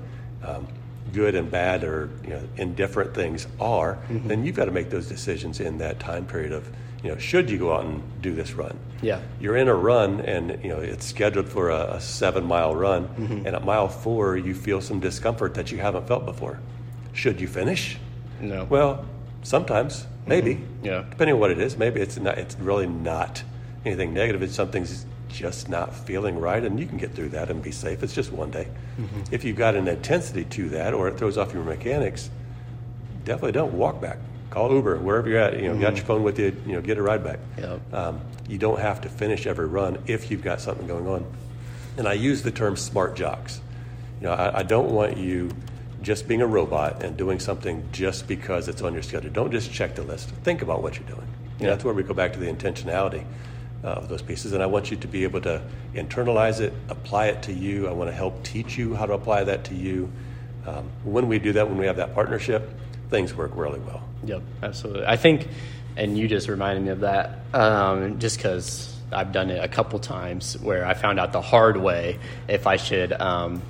[0.44, 0.68] um,
[1.12, 3.98] good and bad or you know, indifferent things are.
[4.08, 6.68] Then you've got to make those decisions in that time period of,
[7.02, 8.78] you know, should you go out and do this run?
[9.02, 9.20] Yeah.
[9.40, 13.08] You're in a run and you know it's scheduled for a, a seven mile run,
[13.08, 13.46] Mm-hmm.
[13.46, 16.60] and at mile four you feel some discomfort that you haven't felt before.
[17.12, 17.98] Should you finish?
[18.40, 18.64] No.
[18.70, 19.04] Well,
[19.42, 20.54] sometimes, maybe.
[20.54, 20.84] Mm-hmm.
[20.86, 21.04] Yeah.
[21.10, 22.38] Depending on what it is, maybe it's not.
[22.38, 23.42] It's really not
[23.84, 24.42] anything negative.
[24.42, 28.02] It's something's just not feeling right, and you can get through that and be safe.
[28.02, 28.68] It's just one day.
[28.98, 29.34] Mm-hmm.
[29.34, 32.30] If you've got an intensity to that, or it throws off your mechanics,
[33.24, 34.18] definitely don't walk back.
[34.50, 35.58] Call Uber wherever you're at.
[35.58, 36.54] You know, got your phone with you.
[36.66, 37.38] You know, get a ride back.
[37.56, 37.94] Yep.
[37.94, 41.24] Um, you don't have to finish every run if you've got something going on.
[41.96, 43.60] And I use the term smart jocks.
[44.20, 45.50] You know, I, I don't want you
[46.02, 49.30] just being a robot and doing something just because it's on your schedule.
[49.30, 50.28] Don't just check the list.
[50.42, 51.26] Think about what you're doing.
[51.58, 53.24] You know, that's where we go back to the intentionality.
[53.82, 54.52] Of those pieces.
[54.52, 55.62] And I want you to be able to
[55.94, 57.88] internalize it, apply it to you.
[57.88, 60.10] I want to help teach you how to apply that to you.
[60.66, 62.70] Um, when we do that, when we have that partnership,
[63.10, 64.02] things work really well.
[64.24, 65.06] Yep, absolutely.
[65.06, 65.48] I think,
[65.96, 69.98] and you just reminded me of that, um, just because I've done it a couple
[69.98, 72.18] times where I found out the hard way
[72.48, 73.62] if I should um,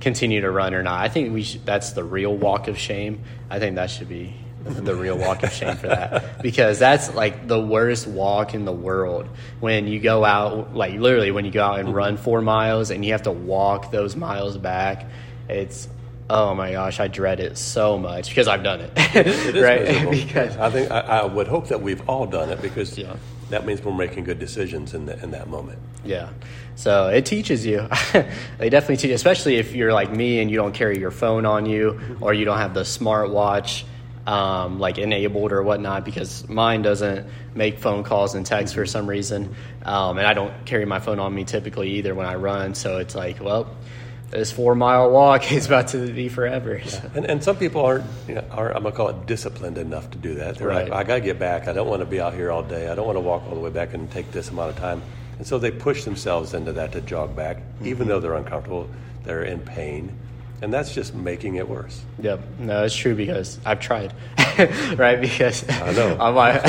[0.00, 1.02] continue to run or not.
[1.02, 3.22] I think we should, that's the real walk of shame.
[3.50, 4.34] I think that should be
[4.64, 8.72] the real walk of shame for that because that's like the worst walk in the
[8.72, 9.26] world
[9.60, 13.04] when you go out like literally when you go out and run four miles and
[13.04, 15.06] you have to walk those miles back
[15.48, 15.88] it's
[16.28, 20.10] oh my gosh i dread it so much because i've done it, It right miserable.
[20.10, 23.16] because I think I, I would hope that we've all done it because Yeah.
[23.50, 25.78] that means we're making good decisions in, the, in that moment.
[26.04, 26.28] Yeah.
[26.74, 27.88] So it teaches you.
[28.58, 31.64] they definitely teach, especially if you're like me and you don't carry your phone on
[31.66, 33.84] you or you don't have the smartwatch
[34.28, 39.06] um, like enabled or whatnot because mine doesn't make phone calls and texts for some
[39.08, 39.54] reason.
[39.84, 42.74] Um, and I don't carry my phone on me typically either when I run.
[42.74, 43.74] So it's like, well,
[44.30, 46.82] this four mile walk is about to be forever.
[46.84, 49.78] So- And, and some people aren't, you know, are, I'm going to call it disciplined
[49.78, 50.58] enough to do that.
[50.58, 50.90] They're Right.
[50.90, 51.66] like, I got to get back.
[51.66, 52.88] I don't want to be out here all day.
[52.90, 55.00] I don't want to walk all the way back and take this amount of time.
[55.38, 58.90] And so they push themselves into that to jog back, even though they're uncomfortable,
[59.24, 60.12] they're in pain.
[60.60, 62.02] And that's just making it worse.
[62.20, 64.12] Yep, no, it's true because I've tried,
[64.98, 65.20] right?
[65.20, 66.16] Because I know.
[66.20, 66.60] on my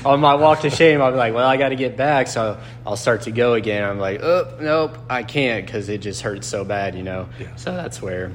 [0.04, 2.96] on my walk to shame, I'm like, well, I got to get back, so I'll
[2.96, 3.82] start to go again.
[3.82, 7.28] I'm like, oh, nope, I can't because it just hurts so bad, you know.
[7.40, 7.56] Yeah.
[7.56, 8.30] So that's where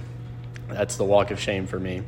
[0.68, 2.04] that's the walk of shame for me.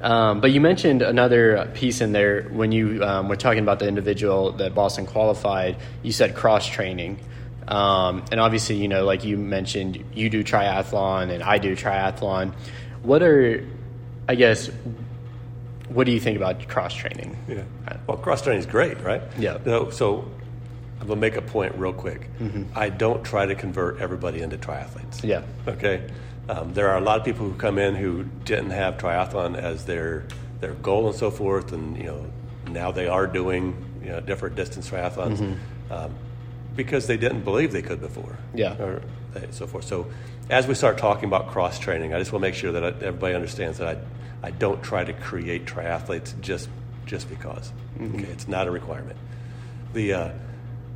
[0.00, 3.88] Um, but you mentioned another piece in there when you um, were talking about the
[3.88, 5.76] individual that Boston qualified.
[6.02, 7.18] You said cross training.
[7.68, 12.52] Um, and obviously, you know, like you mentioned, you do triathlon and I do triathlon.
[13.02, 13.66] What are,
[14.28, 14.70] I guess,
[15.88, 17.36] what do you think about cross training?
[17.48, 17.62] Yeah.
[18.06, 19.22] Well, cross training is great, right?
[19.38, 19.58] Yeah.
[19.64, 20.30] So, so
[21.00, 22.28] I'm going to make a point real quick.
[22.74, 25.22] I don't try to convert everybody into triathletes.
[25.22, 25.42] Yeah.
[25.66, 26.08] Okay.
[26.48, 29.84] Um, there are a lot of people who come in who didn't have triathlon as
[29.84, 30.24] their
[30.60, 32.26] their goal and so forth, and you know
[32.68, 35.58] now they are doing you know different distance triathlons
[35.90, 36.14] um,
[36.76, 38.36] because they didn't believe they could before.
[38.54, 38.80] Yeah.
[38.80, 39.02] Or
[39.50, 39.84] so forth.
[39.84, 40.06] So
[40.48, 43.04] as we start talking about cross training, I just want to make sure that I-
[43.06, 46.68] everybody understands that I I don't try to create triathletes just
[47.06, 47.72] just because.
[48.00, 49.16] Okay, it's not a requirement.
[49.94, 50.28] The uh,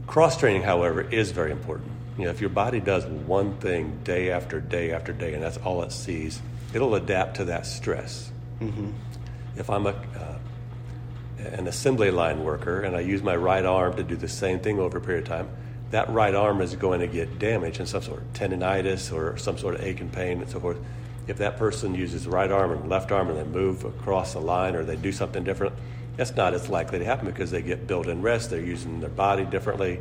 [0.07, 1.91] cross training, however, is very important.
[2.18, 5.57] You know, if your body does one thing day after day after day, and that's
[5.59, 6.41] all it sees,
[6.74, 8.31] it'll adapt to that stress.
[9.57, 10.39] If I'm a uh,
[11.39, 14.78] an assembly line worker and I use my right arm to do the same thing
[14.78, 15.49] over a period of time,
[15.91, 19.59] that right arm is going to get damaged in some sort of tendonitis or some
[19.59, 20.78] sort of ache and pain and so forth.
[21.26, 24.41] If that person uses the right arm and left arm and they move across the
[24.41, 25.74] line or they do something different,
[26.16, 29.11] that's not as likely to happen because they get built in rest, they're using their
[29.11, 30.01] body differently.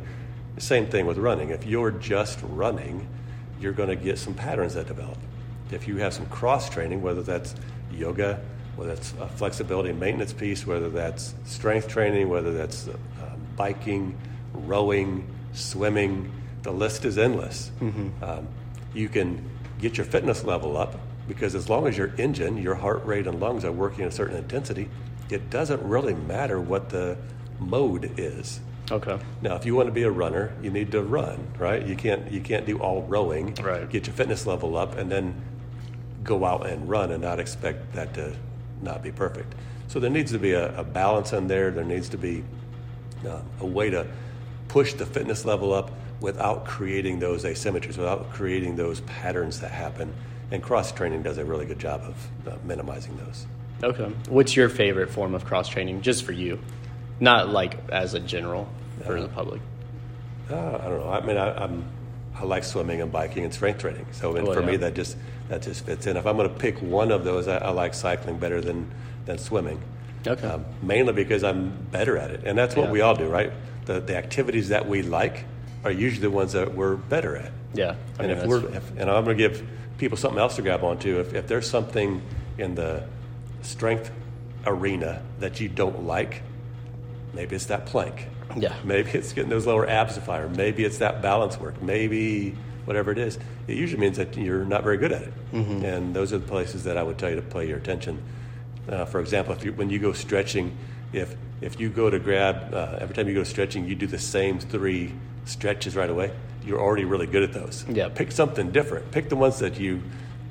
[0.58, 1.50] Same thing with running.
[1.50, 3.08] If you're just running,
[3.60, 5.18] you're going to get some patterns that develop.
[5.70, 7.54] If you have some cross training, whether that's
[7.92, 8.40] yoga,
[8.76, 12.94] whether that's a flexibility and maintenance piece, whether that's strength training, whether that's uh,
[13.56, 14.16] biking,
[14.52, 16.32] rowing, swimming,
[16.62, 17.70] the list is endless.
[18.22, 18.48] Um,
[18.94, 19.48] you can
[19.80, 20.98] get your fitness level up
[21.28, 24.12] because as long as your engine, your heart rate, and lungs are working at a
[24.12, 24.88] certain intensity,
[25.30, 27.16] it doesn't really matter what the
[27.58, 28.60] mode is.
[28.90, 29.18] Okay.
[29.40, 31.86] Now, if you want to be a runner, you need to run, right?
[31.86, 33.54] You can't you can't do all rowing.
[33.54, 33.88] Right.
[33.88, 35.40] Get your fitness level up, and then
[36.24, 38.34] go out and run, and not expect that to
[38.82, 39.54] not be perfect.
[39.86, 41.70] So there needs to be a, a balance in there.
[41.70, 42.42] There needs to be
[43.26, 44.06] uh, a way to
[44.70, 45.90] push the fitness level up
[46.20, 50.14] without creating those asymmetries, without creating those patterns that happen.
[50.52, 53.46] And cross training does a really good job of uh, minimizing those.
[53.82, 54.04] Okay.
[54.28, 56.60] What's your favorite form of cross training, just for you,
[57.18, 58.68] not like as a general
[59.04, 59.60] for the public?
[60.48, 61.10] Uh, I don't know.
[61.10, 61.84] I mean, I, I'm
[62.36, 64.06] I like swimming and biking and strength training.
[64.12, 65.16] So Well, for me, that just
[65.48, 66.16] that just fits in.
[66.16, 68.88] If I'm going to pick one of those, I, I like cycling better than
[69.24, 69.82] than swimming.
[70.26, 70.46] Okay.
[70.46, 72.92] Um, mainly because I'm better at it, and that's what Yeah.
[72.92, 73.52] we all do, right?
[73.90, 75.44] The the activities that we like
[75.84, 77.50] are usually the ones that we're better at.
[77.74, 77.96] Yeah.
[78.18, 79.66] I And mean, if we're, if, and I'm going to give
[79.98, 81.18] people something else to grab onto.
[81.18, 82.22] If, if there's something
[82.56, 83.02] in the
[83.62, 84.12] strength
[84.64, 86.42] arena that you don't like,
[87.34, 88.28] maybe it's that plank.
[88.56, 88.74] Yeah.
[88.84, 90.48] Maybe it's getting those lower abs to fire.
[90.48, 91.82] Maybe it's that balance work.
[91.82, 93.38] Maybe whatever it is.
[93.66, 95.32] It usually means that you're not very good at it.
[95.52, 95.84] Mm-hmm.
[95.84, 98.22] And those are the places that I would tell you to pay your attention.
[98.88, 100.76] Uh, for example, if you, when you go stretching,
[101.12, 104.18] if if you go to grab uh, every time you go stretching, you do the
[104.18, 105.12] same three
[105.44, 106.32] stretches right away.
[106.64, 107.84] You're already really good at those.
[107.88, 108.08] Yeah.
[108.08, 109.10] Pick something different.
[109.10, 110.02] Pick the ones that you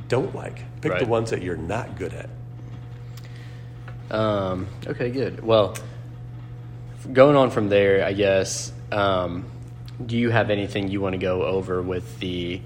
[0.08, 0.64] don't like.
[0.82, 2.30] Pick the ones that you're not good at.
[4.12, 5.44] Um, okay, good.
[5.44, 5.76] Well,
[7.14, 9.46] going on from there, I guess um,
[10.04, 12.62] do you have anything you want to go over with the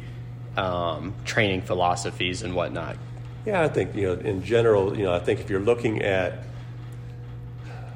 [0.56, 2.98] um, training philosophies and whatnot?
[3.46, 6.46] Yeah, I think you know in general, you know, I think if you're looking at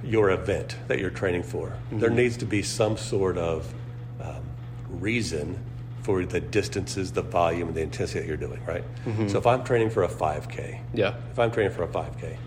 [0.04, 2.00] your event that you're training for, mm-hmm.
[2.00, 3.74] there needs to be some sort of
[4.22, 4.44] um,
[4.90, 5.60] reason
[6.04, 8.84] for the distances, the volume, and the intensity that you're doing, right?
[9.06, 9.28] Mm-hmm.
[9.28, 11.16] So if I'm training for a 5K, yeah.
[11.32, 12.38] If I'm training for a 5K,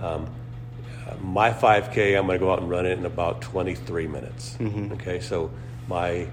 [0.00, 0.28] um,
[1.20, 4.56] my 5K, I'm going to go out and run it in about 23 minutes.
[4.58, 4.92] Mm-hmm.
[4.94, 5.50] Okay, so
[5.86, 6.26] my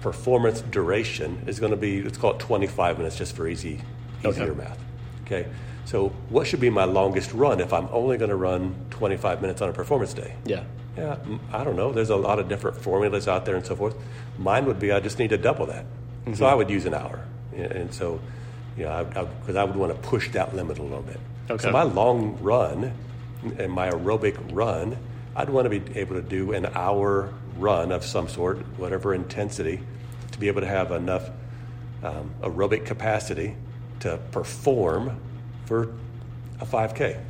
[0.00, 3.80] performance duration is going to be let's call it 25 minutes just for easy
[4.26, 4.58] easier okay.
[4.58, 4.78] math.
[5.24, 5.46] Okay,
[5.84, 9.60] so what should be my longest run if I'm only going to run 25 minutes
[9.60, 10.34] on a performance day?
[10.44, 10.64] Yeah.
[10.96, 11.16] Yeah,
[11.52, 11.90] I don't know.
[11.90, 13.96] There's a lot of different formulas out there and so forth.
[14.36, 15.84] Mine would be I just need to double that.
[15.84, 16.34] Mm-hmm.
[16.34, 17.24] So I would use an hour.
[17.56, 18.20] And so,
[18.76, 21.18] you know, because I, I, I, would want to push that limit a little bit.
[21.50, 21.64] Okay.
[21.64, 22.92] So my long run
[23.58, 24.98] and my aerobic run,
[25.34, 29.80] I'd want to be able to do an hour run of some sort, whatever intensity,
[30.30, 31.30] to be able to have enough
[32.02, 33.56] um, aerobic capacity
[34.00, 35.18] to perform
[35.66, 35.94] for
[36.60, 37.20] a 5K.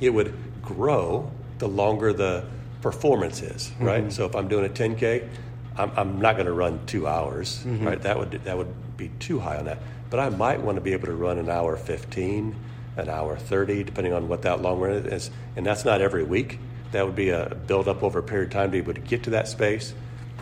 [0.00, 2.44] It would grow the longer the
[2.82, 4.02] performance is, right?
[4.02, 4.10] Mm-hmm.
[4.10, 5.28] So if I'm doing a 10K,
[5.76, 7.86] I'm, I'm not going to run two hours, mm-hmm.
[7.86, 8.02] right?
[8.02, 9.78] That would that would be too high on that.
[10.10, 12.54] But I might want to be able to run an hour 15,
[12.96, 15.30] an hour 30, depending on what that long run is.
[15.56, 16.58] And that's not every week.
[16.92, 19.00] That would be a build up over a period of time to be able to
[19.00, 19.92] get to that space.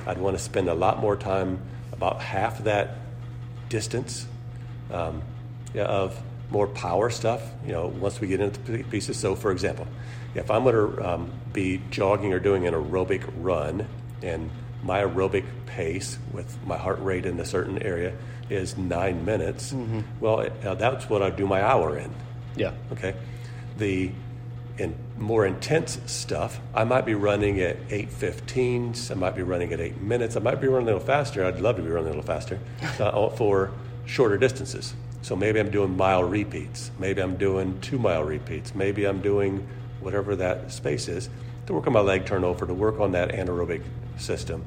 [0.06, 1.60] I'd want to spend a lot more time,
[1.92, 2.98] about half that
[3.68, 4.26] distance
[4.92, 5.22] um,
[5.74, 6.20] of
[6.50, 9.18] more power stuff, you know, once we get into the pieces.
[9.18, 9.86] So, for example,
[10.34, 13.86] if I'm going to um, be jogging or doing an aerobic run
[14.22, 14.50] and
[14.82, 18.14] my aerobic pace with my heart rate in a certain area
[18.48, 19.72] is nine minutes.
[19.72, 20.00] Mm-hmm.
[20.20, 22.14] Well, uh, that's what I do my hour in.
[22.54, 22.72] Yeah.
[22.92, 23.14] Okay.
[23.76, 24.10] The
[24.78, 29.10] in more intense stuff, I might be running at eight fifteens.
[29.10, 30.36] I might be running at eight minutes.
[30.36, 31.44] I might be running a little faster.
[31.44, 32.60] I'd love to be running a little faster
[33.00, 33.72] uh, for
[34.04, 34.94] shorter distances.
[35.26, 36.92] So maybe I'm doing mile repeats.
[37.00, 38.76] Maybe I'm doing two mile repeats.
[38.76, 39.66] Maybe I'm doing
[39.98, 41.28] whatever that space is
[41.66, 43.82] to work on my leg turnover, to work on that anaerobic
[44.18, 44.64] system.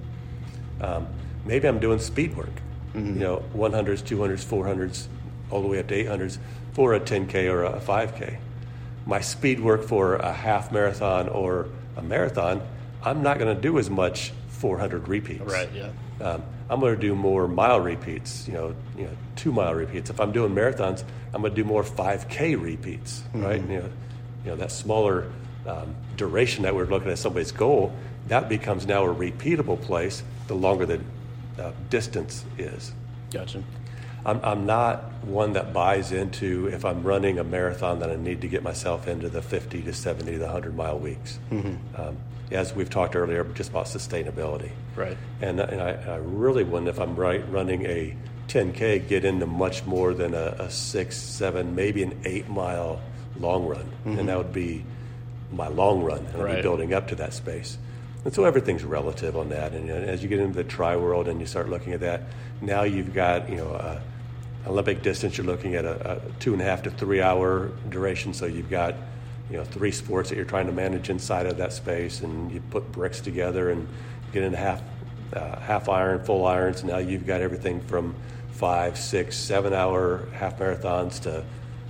[0.82, 1.08] Um,
[1.46, 2.52] maybe I'm doing speed work,
[2.94, 3.14] mm-hmm.
[3.14, 5.08] you know, 100s, 200s, 400s,
[5.50, 6.40] all the way up to 800s
[6.74, 8.38] for a 10K or a 5K.
[9.06, 12.62] My speed work for a half marathon or a marathon,
[13.02, 15.40] I'm not going to do as much 400 repeats.
[15.40, 15.92] Right, yeah.
[16.20, 20.10] Um, I'm going to do more mile repeats, you know, you know, two mile repeats.
[20.10, 21.04] If I'm doing marathons,
[21.34, 23.44] I'm going to do more 5K repeats, mm-hmm.
[23.44, 23.62] right?
[23.62, 23.90] You know,
[24.46, 25.32] you know, that smaller
[25.66, 27.94] um, duration that we're looking at somebody's goal,
[28.28, 31.02] that becomes now a repeatable place the longer the
[31.60, 32.94] uh, distance is.
[33.32, 33.64] Gotcha.
[34.26, 38.42] I'm, I'm not one that buys into if I'm running a marathon that I need
[38.42, 41.40] to get myself into the 50 to 70 to 100 mile weeks.
[41.52, 42.02] Mm-hmm.
[42.02, 42.18] Um,
[42.52, 44.72] as we've talked earlier, just about sustainability.
[44.96, 45.18] Right.
[45.42, 48.16] And, and I, I, really wouldn't, if I'm right, running a
[48.48, 53.02] 10K, get into much more than a, a six, seven, maybe an eight mile
[53.40, 53.84] long run.
[53.84, 54.20] Mm-hmm.
[54.20, 54.84] And that would be
[55.52, 56.26] my long run.
[56.26, 56.50] And right.
[56.50, 57.78] I'll be building up to that space.
[58.26, 59.74] And so everything's relative on that.
[59.74, 62.24] And, and as you get into the tri world and you start looking at that,
[62.62, 64.02] now you've got, you know, uh,
[64.68, 68.34] Olympic distance, you're looking at a, a, two and a half to three hour duration.
[68.34, 68.96] So you've got,
[69.50, 72.62] you know, three sports that you're trying to manage inside of that space, and you
[72.70, 73.88] put bricks together and
[74.32, 74.82] get into half,
[75.34, 76.84] uh, half iron, full irons.
[76.84, 78.16] Now you've got everything from
[78.52, 81.44] five, six, seven hour half marathons to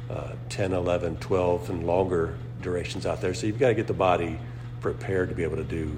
[0.10, 3.34] uh, 10, 11, 12, and longer durations out there.
[3.34, 4.40] So you've got to get the body
[4.82, 5.98] prepared to be able to do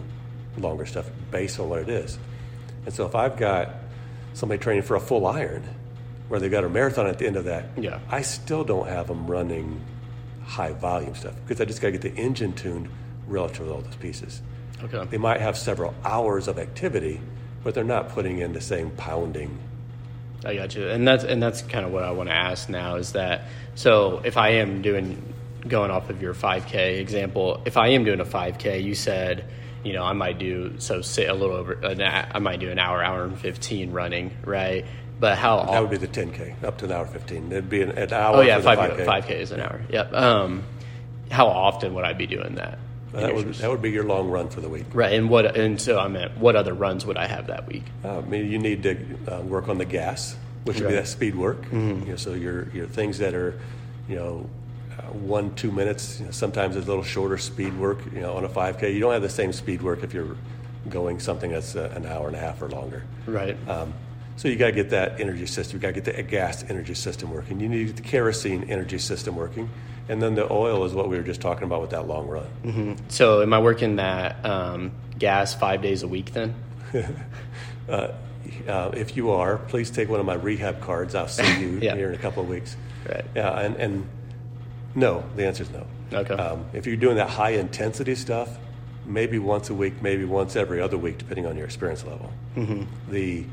[0.58, 2.18] longer stuff based on what it is.
[2.86, 3.70] And so if I've got
[4.34, 5.64] somebody training for a full iron
[6.28, 8.00] where they've got a marathon at the end of that, yeah.
[8.10, 9.82] I still don't have them running
[10.46, 12.90] high volume stuff because I just got to get the engine tuned
[13.28, 14.42] relative to all those pieces.
[14.84, 15.04] Okay.
[15.06, 17.22] They might have several hours of activity,
[17.64, 19.60] but they're not putting in the same pounding.
[20.44, 22.96] I got you, and that's and that's kind of what I want to ask now
[22.96, 23.44] is that
[23.76, 25.34] so if I am doing
[25.68, 29.46] going off of your 5K example, if I am doing a 5K, you said
[29.84, 31.74] you know, I might do so say a little over.
[31.74, 34.86] An, I might do an hour, hour and fifteen running, right?
[35.22, 37.52] But how that would be the 10k up to an hour 15.
[37.52, 38.38] It'd be an, an hour.
[38.38, 39.06] Oh yeah, five 5K.
[39.06, 39.80] 5K is an hour.
[39.88, 40.14] Yep.
[40.14, 40.64] Um,
[41.30, 42.80] how often would I be doing that?
[43.14, 44.86] that would that would be your long run for the week.
[44.94, 47.84] Right, and what and so I meant what other runs would I have that week?
[48.04, 48.98] Uh, I mean, you need to
[49.28, 51.62] uh, work on the gas, which would be that speed work.
[51.66, 52.04] Mm-hmm.
[52.04, 53.60] You know, so your your things that are,
[54.10, 54.50] you know,
[55.12, 56.20] one two minutes.
[56.20, 58.00] You know, sometimes it's a little shorter speed work.
[58.12, 60.36] You know, on a 5K, you don't have the same speed work if you're
[60.90, 63.04] going something that's uh, an hour and a half or longer.
[63.28, 63.56] Right.
[63.70, 63.94] Um,
[64.38, 65.78] so you got to get that energy system.
[65.78, 67.60] You got to get the gas energy system working.
[67.60, 69.70] You need the kerosene energy system working,
[70.10, 72.48] and then the oil is what we were just talking about with that long run.
[72.64, 72.94] Mm-hmm.
[73.10, 76.56] So am I working that um, gas five days a week then?
[77.90, 78.08] uh,
[78.68, 81.16] uh, if you are, please take one of my rehab cards.
[81.16, 81.96] I'll see you Yeah.
[81.96, 82.76] here in a couple of weeks.
[83.08, 83.26] Right.
[83.36, 84.08] Yeah, and, and
[84.96, 85.86] no, the answer is no.
[86.14, 86.34] Okay.
[86.34, 88.58] Um, if you're doing that high intensity stuff,
[89.06, 92.32] maybe once a week, maybe once every other week, depending on your experience level.
[92.56, 93.12] Mm-hmm.
[93.12, 93.46] The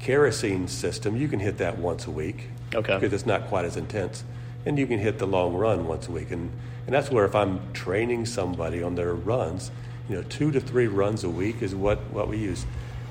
[0.00, 2.94] kerosene system, you can hit that once a week Okay.
[2.94, 4.24] because it's not quite as intense.
[4.64, 6.30] And you can hit the long run once a week.
[6.30, 6.50] And,
[6.86, 9.70] and that's where if I'm training somebody on their runs,
[10.08, 12.66] you know, two to three runs a week is what, what we use.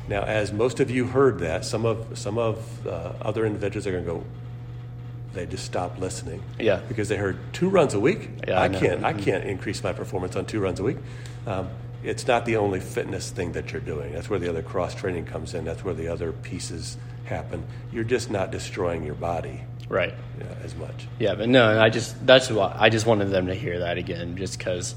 [0.07, 3.91] Now, as most of you heard that, some of, some of uh, other individuals are
[3.91, 4.23] going to go,
[5.33, 6.41] they just stop listening.
[6.59, 6.81] Yeah.
[6.87, 8.29] Because they heard two runs a week.
[8.47, 9.03] Yeah, I I can't.
[9.03, 10.97] I can't increase my performance on two runs a week.
[11.45, 11.69] Um,
[12.05, 14.13] it's not the only fitness thing that you're doing.
[14.13, 15.65] That's where the other cross training comes in.
[15.65, 17.65] That's where the other pieces happen.
[17.91, 20.13] You're just not destroying your body Right.
[20.41, 21.07] uh, as much.
[21.19, 24.37] Yeah, but no, I just that's why I just wanted them to hear that again,
[24.37, 24.95] just because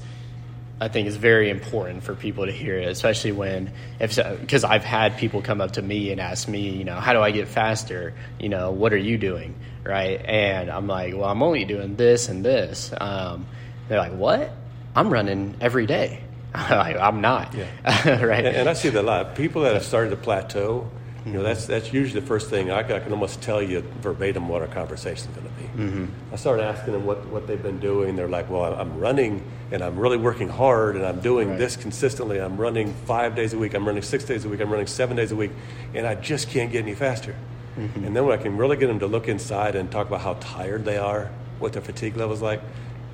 [0.81, 4.83] I think it's very important for people to hear it, especially when if because I've
[4.83, 7.47] had people come up to me and ask me, you know, how do I get
[7.47, 8.13] faster?
[8.39, 10.21] You know, what are you doing, right?
[10.23, 12.91] And I'm like, well, I'm only doing this and this.
[12.99, 13.45] Um,
[13.87, 14.51] they're like, what?
[14.95, 16.23] I'm running every day.
[16.53, 17.53] I'm not,
[17.85, 18.45] right?
[18.45, 19.35] And, and I see that a lot.
[19.35, 20.89] People that have started to plateau,
[21.25, 23.81] you know, that's that's usually the first thing I, can- I can almost tell you
[24.01, 25.83] verbatim what our conversation is going to be.
[25.83, 26.33] Mm-hmm.
[26.33, 28.15] I start asking them what, what they've been doing.
[28.15, 32.39] They're like, well, I'm running and I'm really working hard and I'm doing this consistently.
[32.39, 33.75] I'm running five days a week.
[33.75, 34.59] I'm running six days a week.
[34.61, 35.51] I'm running seven days a week,
[35.93, 37.35] and I just can't get any faster.
[37.77, 40.33] And then when I can really get them to look inside and talk about how
[40.41, 41.29] tired they are,
[41.59, 42.61] what their fatigue level is like,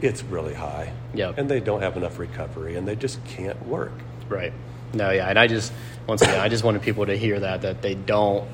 [0.01, 0.91] it's really high.
[1.13, 1.37] Yep.
[1.37, 3.93] And they don't have enough recovery, and they just can't work.
[4.27, 4.53] Right.
[4.93, 5.73] No, yeah, and I just
[6.07, 8.47] once again, I just wanted people to hear that that they don't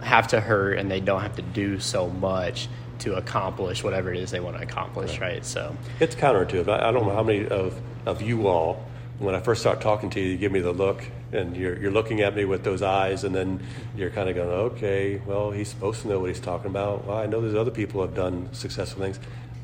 [0.00, 2.68] have to hurt and they don't have to do so much
[3.00, 5.44] to accomplish whatever it is they want to accomplish, right?
[5.44, 6.68] So, It's counterintuitive.
[6.68, 8.84] I, I don't know how many of, of you all,
[9.18, 11.90] when I first start talking to you, you give me the look, and you're, you're
[11.90, 13.60] looking at me with those eyes, and then
[13.96, 17.04] you're kind of going, okay, well, he's supposed to know what he's talking about.
[17.04, 19.18] Well, I know there's other people who have done successful things.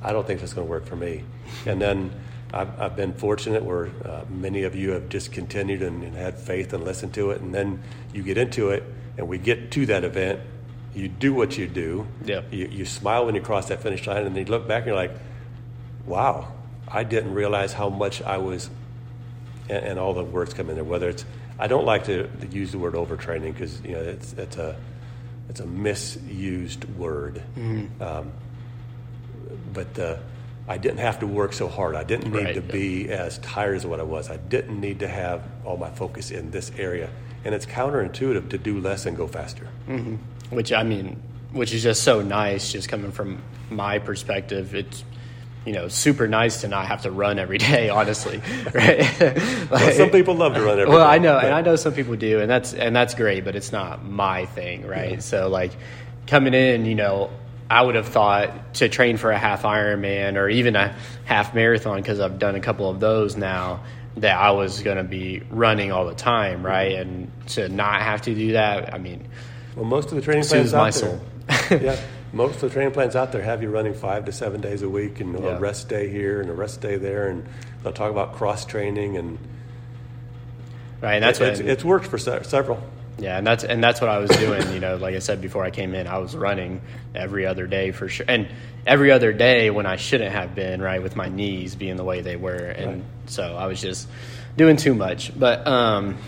[0.04, 1.24] I don't think that's going to work for me.
[1.66, 2.12] And then
[2.52, 6.38] I've, I've been fortunate where uh, many of you have just continued and, and had
[6.38, 7.82] faith and listened to it, and then
[8.12, 8.84] you get into it,
[9.16, 10.40] and we get to that event.
[10.94, 12.06] You do what you do.
[12.24, 12.42] Yeah.
[12.52, 14.88] You, you smile when you cross that finish line, and then you look back and
[14.88, 15.12] you're like,
[16.06, 16.52] wow,
[16.86, 18.70] I didn't realize how much I was,
[19.68, 20.84] and, and all the words come in there.
[20.84, 21.24] Whether it's,
[21.58, 24.76] I don't like to use the word overtraining because you know it's it's a
[25.48, 27.42] it's a misused word.
[28.00, 28.32] Um,
[29.72, 30.16] but uh,
[30.68, 31.94] I didn't have to work so hard.
[31.94, 32.54] I didn't need Right.
[32.54, 34.30] to be as tired as what I was.
[34.30, 37.10] I didn't need to have all my focus in this area.
[37.44, 39.68] And it's counterintuitive to do less and go faster.
[40.50, 41.20] which I mean,
[41.52, 44.74] which is just so nice, just coming from my perspective.
[44.74, 45.04] It's
[45.66, 48.40] you know super nice to not have to run every day, honestly,
[48.74, 49.20] right?
[49.70, 51.76] Well, some people love to run every well, day, I know, but- and I know
[51.76, 55.22] some people do, and that's and that's great, but it's not my thing, right?
[55.22, 55.72] So like
[56.26, 57.30] coming in, you know,
[57.70, 60.94] I would have thought to train for a half Ironman or even a
[61.24, 63.80] half marathon because I've done a couple of those now
[64.18, 66.92] that I was going to be running all the time, right?
[66.92, 67.10] Mm-hmm.
[67.10, 69.26] And to not have to do that, I mean,
[69.74, 71.20] Well, most of the training plans my out there,
[71.82, 72.00] yeah,
[72.32, 74.88] most of the training plans out there have you running five to seven days a
[74.88, 75.56] week, and Yeah.
[75.56, 77.46] a rest day here and a rest day there, and
[77.82, 79.38] they'll talk about cross training, and
[81.00, 81.14] right?
[81.14, 82.80] And that's it's, what it's worked for se- several.
[83.18, 84.72] Yeah, and that's and that's what I was doing.
[84.72, 86.80] You know, like I said before I came in, I was running
[87.14, 88.48] every other day for sure, and
[88.86, 90.82] every other day when I shouldn't have been.
[90.82, 93.02] Right, with my knees being the way they were, and Right.
[93.26, 94.08] so I was just
[94.56, 95.38] doing too much.
[95.38, 96.18] But um,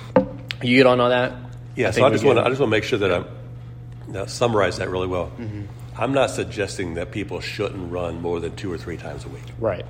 [0.63, 1.33] you get on all that?
[1.75, 2.45] Yeah, so I just want to.
[2.45, 3.27] I just want to make sure that I'm
[4.09, 5.33] now summarize that really well.
[5.39, 5.63] Mm-hmm.
[5.99, 9.43] I'm not suggesting that people shouldn't run more than two or three times a week.
[9.59, 9.85] right.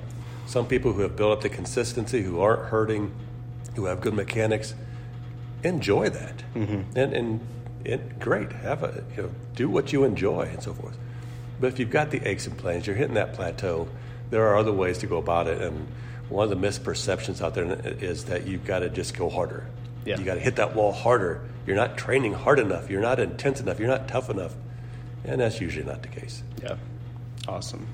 [0.47, 3.11] Some people who have built up the consistency, who aren't hurting,
[3.75, 4.73] who have good mechanics,
[5.63, 6.97] enjoy that, Mm-hmm.
[6.97, 7.39] and and
[7.85, 10.97] it, great, have a you know do what you enjoy and so forth.
[11.59, 13.87] But if you've got the aches and pains, you're hitting that plateau.
[14.29, 15.87] There are other ways to go about it, and
[16.29, 19.65] one of the misperceptions out there is that you've got to just go harder.
[20.05, 20.19] Yeah.
[20.19, 21.41] You got to hit that wall harder.
[21.65, 22.89] You're not training hard enough.
[22.89, 23.79] You're not intense enough.
[23.79, 24.53] You're not tough enough,
[25.25, 26.43] and that's usually not the case.
[26.61, 26.75] Yeah.
[27.47, 27.87] Awesome.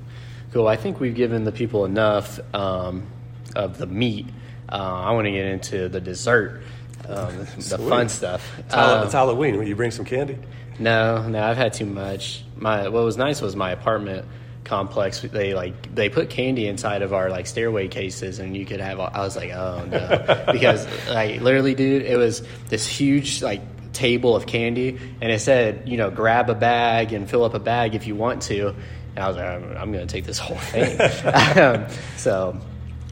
[0.52, 0.68] Cool.
[0.68, 3.08] I think we've given the people enough um,
[3.56, 4.28] of the meat.
[4.70, 6.64] Uh, I want to get into the dessert,
[7.08, 8.60] um, the fun stuff.
[8.60, 9.58] It's, Um, it's Halloween.
[9.58, 10.38] Will you bring some candy?
[10.80, 12.44] No, no, I've had too much.
[12.56, 14.26] My what was nice was my apartment
[14.64, 15.22] complex.
[15.22, 19.00] They like they put candy inside of our like stairway cases, and you could have.
[19.00, 23.62] I was like, oh no, because like literally, dude, it was this huge like
[23.94, 27.60] table of candy, and it said, you know, grab a bag and fill up a
[27.60, 28.74] bag if you want to.
[29.16, 31.00] And I was like, I'm, I'm going to take this whole thing.
[31.60, 31.86] um,
[32.18, 32.60] so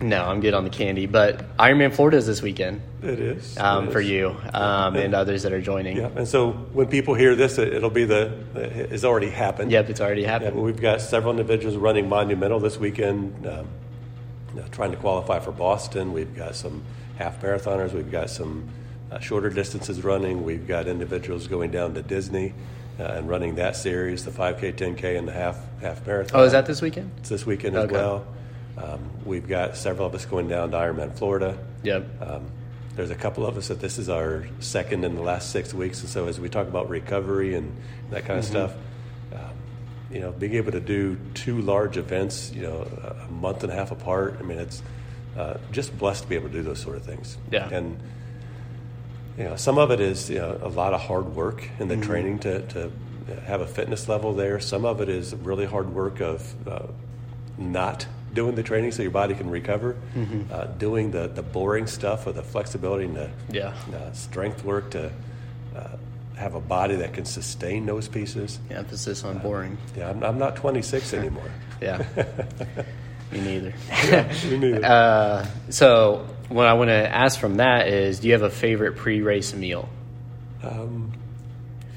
[0.02, 1.06] No, I'm good on the candy.
[1.06, 5.44] But Ironman Florida is this weekend It is um, It for you um, and others
[5.44, 5.98] that are joining.
[5.98, 9.72] Yeah, and so when people hear this, it, it'll be the it's already happened.
[9.72, 10.56] Yep, it's already happened.
[10.56, 13.68] but we've got several individuals running Monumental this weekend, um,
[14.72, 16.14] trying to qualify for Boston.
[16.14, 16.84] We've got some
[17.18, 17.94] half marathoners.
[17.94, 18.68] We've got some
[19.12, 20.44] uh, shorter distances running.
[20.44, 22.54] We've got individuals going down to Disney
[23.00, 26.40] uh, and running that series, the 5K, 10K, and the half half marathon.
[26.40, 27.12] Oh, is that this weekend?
[27.18, 28.26] It's this weekend as well.
[28.78, 31.58] Um, we've got several of us going down to Ironman Florida.
[31.84, 32.22] Yep.
[32.22, 32.52] Um,
[32.96, 36.02] there's a couple of us that this is our second in the last six weeks,
[36.02, 37.76] and so as we talk about recovery and
[38.10, 38.52] that kind of Mm-hmm.
[38.54, 38.74] stuff,
[39.34, 39.56] um,
[40.12, 42.82] you know, being able to do two large events, you know,
[43.28, 44.38] a month and a half apart.
[44.40, 44.84] I mean, it's
[45.38, 47.38] uh, just blessed to be able to do those sort of things.
[47.50, 47.70] Yeah.
[47.70, 47.98] And
[49.38, 52.00] you know, some of it is you know, a lot of hard work in Mm-hmm.
[52.02, 52.92] the training to, to
[53.46, 54.60] have a fitness level there.
[54.60, 56.88] Some of it is really hard work of uh,
[57.58, 60.44] not doing the training so your body can recover, Mm-hmm.
[60.54, 63.74] uh, doing the, the boring stuff with the flexibility and the Yeah.
[63.94, 65.12] uh, strength work to
[65.76, 65.88] uh,
[66.38, 68.60] have a body that can sustain those pieces.
[68.70, 69.78] Emphasis on boring.
[69.98, 71.52] Yeah, I'm, I'm not 26 anymore.
[71.82, 72.06] Yeah.
[73.32, 73.74] Me neither.
[74.52, 74.86] Me neither.
[74.86, 78.98] Uh, so, what I want to ask from that is do you have a favorite
[78.98, 79.90] pre race meal?
[80.62, 81.10] No.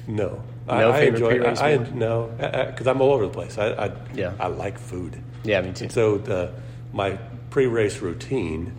[0.07, 1.29] No I, I favorite enjoy.
[1.37, 1.91] pre-race I, I meal?
[1.93, 2.27] no,
[2.71, 3.57] because I'm all over the place.
[3.59, 4.33] I, I Yeah.
[4.39, 5.21] I like food.
[5.45, 5.89] Yeah, me too.
[5.89, 6.51] So the
[6.93, 7.17] my
[7.49, 8.73] pre-race routine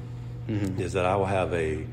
[0.48, 0.80] Mm-hmm.
[0.80, 1.84] is that I will have a,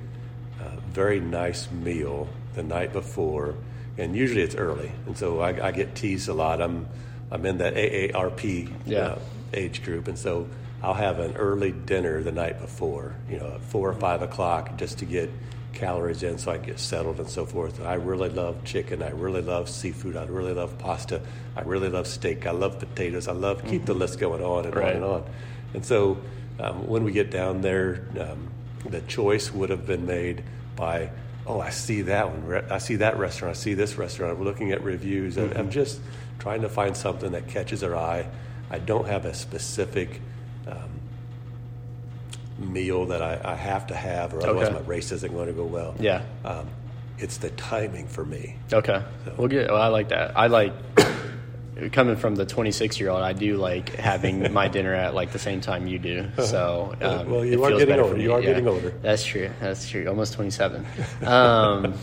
[0.61, 3.55] uh very nice meal the night before,
[3.97, 6.61] and usually it's early, and so I, I get teased a lot.
[6.61, 6.86] I'm
[7.32, 8.99] I'm in that AARP Yeah.
[8.99, 9.19] uh,
[9.55, 10.47] age group, and so
[10.84, 14.78] I'll have an early dinner the night before, you know, at four or five o'clock,
[14.78, 15.32] just to get
[15.74, 17.82] calories in, so I get settled and so forth.
[17.82, 19.01] I really love chicken.
[19.03, 20.15] I really love seafood.
[20.15, 21.21] I really love pasta.
[21.55, 22.45] I really love steak.
[22.47, 23.28] I love potatoes.
[23.28, 24.89] I love keep the list going on and Right.
[24.89, 25.24] on and on.
[25.74, 26.17] And so
[26.59, 28.49] um, when we get down there, um,
[28.89, 30.43] the choice would have been made
[30.76, 31.09] by,
[31.47, 32.63] oh, I see that one.
[32.71, 33.55] I see that restaurant.
[33.55, 34.38] I see this restaurant.
[34.38, 35.38] We're looking at reviews.
[35.38, 35.99] and I'm just
[36.39, 38.28] trying to find something that catches our eye.
[38.69, 40.21] I don't have a specific
[42.64, 44.76] meal that I, I have to have, or otherwise Okay.
[44.76, 45.95] my race isn't going to go well.
[45.99, 46.24] Yeah.
[46.45, 46.68] Um,
[47.20, 48.55] it's the timing for me.
[48.72, 49.01] Okay.
[49.38, 49.70] Well, good.
[49.70, 50.38] Well, I like that.
[50.38, 50.74] I like
[51.91, 53.22] coming from the 26 year old.
[53.22, 56.28] I do like having my dinner at like the same time you do.
[56.43, 58.18] So, um, Well, you it are feels getting older.
[58.18, 58.89] You are getting older.
[59.01, 59.49] That's true.
[59.59, 60.07] That's true.
[60.07, 60.86] Almost 27.
[61.24, 61.93] Um,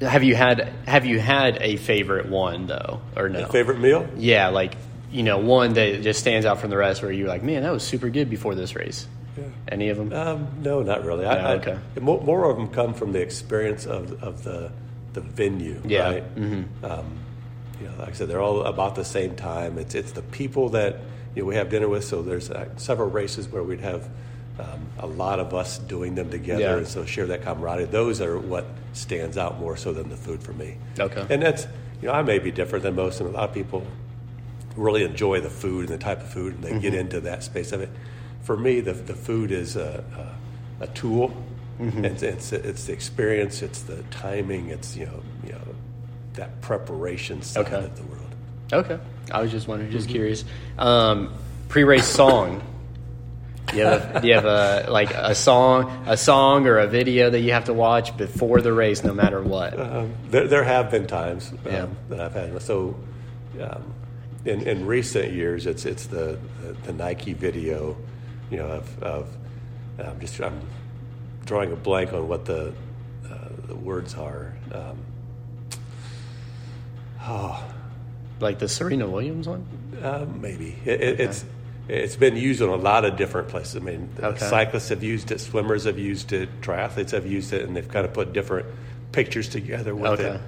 [0.00, 3.48] have you had Have you had a favorite one though, or no?
[3.48, 4.08] Favorite meal?
[4.16, 4.74] Yeah, like
[5.10, 7.72] you know, one that just stands out from the rest, where you're like, man, that
[7.72, 9.08] was super good before this race.
[9.38, 9.44] Yeah.
[9.68, 10.12] Any of them?
[10.12, 11.24] Um, no, not really.
[11.24, 11.78] No, I, I- okay.
[12.00, 14.70] more, more of them come from the experience of, of the
[15.14, 15.80] the venue.
[15.86, 16.08] Yeah.
[16.08, 16.24] Right?
[16.82, 17.18] Um,
[17.80, 19.78] you know, like I said, they're all about the same time.
[19.78, 20.96] It's it's the people that
[21.34, 22.04] you know we have dinner with.
[22.04, 24.08] So there's uh, several races where we'd have
[24.58, 26.76] um, a lot of us doing them together, Yeah.
[26.78, 27.84] and so share that camaraderie.
[27.86, 30.76] Those are what stands out more so than the food for me.
[30.98, 31.24] Okay.
[31.30, 31.66] And that's
[32.02, 33.86] you know I may be different than most, and a lot of people
[34.76, 37.72] really enjoy the food and the type of food, and they get into that space
[37.72, 37.88] of it.
[38.42, 40.04] For me, the the food is a
[40.80, 41.32] a, a tool.
[41.80, 45.74] It's, it's it's the experience, it's the timing, it's you know you know
[46.34, 47.84] that preparation side Okay.
[47.84, 48.34] of the world.
[48.72, 48.98] Okay.
[49.30, 50.44] I was just wondering, just curious.
[50.78, 51.32] Um,
[51.68, 52.62] pre-race song.
[53.68, 56.86] Do you have a, do you have a like a song, a song or a
[56.88, 59.78] video that you have to watch before the race, no matter what?
[59.78, 61.86] Um, there, there have been times um, Yeah.
[62.08, 62.60] that I've had.
[62.62, 62.96] So,
[63.60, 63.94] um,
[64.44, 67.96] in, in recent years, it's it's the, the, the Nike video,
[68.50, 69.36] you know, of, of
[69.98, 70.60] um, just I'm
[71.44, 72.72] drawing a blank on what the
[73.30, 74.54] uh, the words are.
[74.72, 74.98] Um,
[78.40, 79.66] Like the Serena Williams one?
[80.02, 81.44] uh, maybe it, it, it's
[81.88, 83.76] it's been used in a lot of different places.
[83.76, 84.38] I mean, Okay.
[84.48, 88.06] cyclists have used it, swimmers have used it, triathletes have used it, and they've kind
[88.06, 88.66] of put different
[89.12, 90.28] pictures together with Okay.
[90.36, 90.40] it.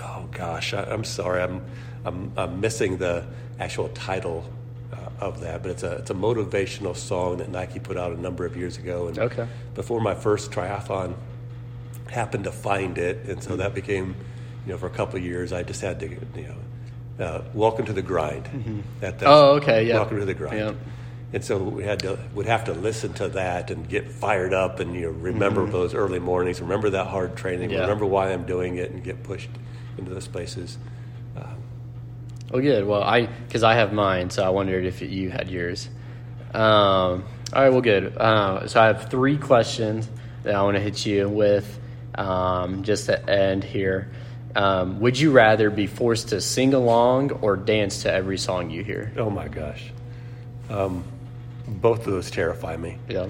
[0.00, 1.42] Oh gosh, I, I'm sorry.
[1.42, 1.64] I'm,
[2.04, 3.24] I'm I'm missing the
[3.58, 4.44] actual title
[5.20, 8.44] of that, but it's a it's a motivational song that Nike put out a number
[8.46, 9.08] of years ago.
[9.08, 9.46] And Okay.
[9.74, 11.14] before my first triathlon,
[12.08, 14.16] happened to find it, and so that became,
[14.66, 16.54] you know, for a couple of years, I just had to, you
[17.18, 18.44] know, uh, welcome to the grind.
[19.00, 19.94] That, that's- Oh, okay, yeah.
[19.96, 20.58] Welcome to the grind.
[20.58, 20.72] Yeah.
[21.32, 24.80] And so we had to would have to listen to that and get fired up
[24.80, 27.76] and you know remember those early mornings, remember that hard training, Mm-hmm.
[27.76, 27.82] Yeah.
[27.82, 29.50] remember why I'm doing it, and get pushed
[29.96, 30.76] into those places.
[32.50, 32.84] Well, good.
[32.84, 35.88] Well, I because I have mine, so I wondered if you had yours.
[36.52, 37.70] Um, all right.
[37.70, 38.16] Well, good.
[38.16, 40.08] Uh, so I have three questions
[40.42, 41.78] that I want to hit you with,
[42.16, 44.10] um, just to end here.
[44.56, 48.82] Um, would you rather be forced to sing along or dance to every song you
[48.82, 49.12] hear?
[49.16, 49.92] Oh my gosh.
[50.68, 51.04] Um,
[51.68, 52.98] Both of those terrify me.
[53.08, 53.28] Yeah.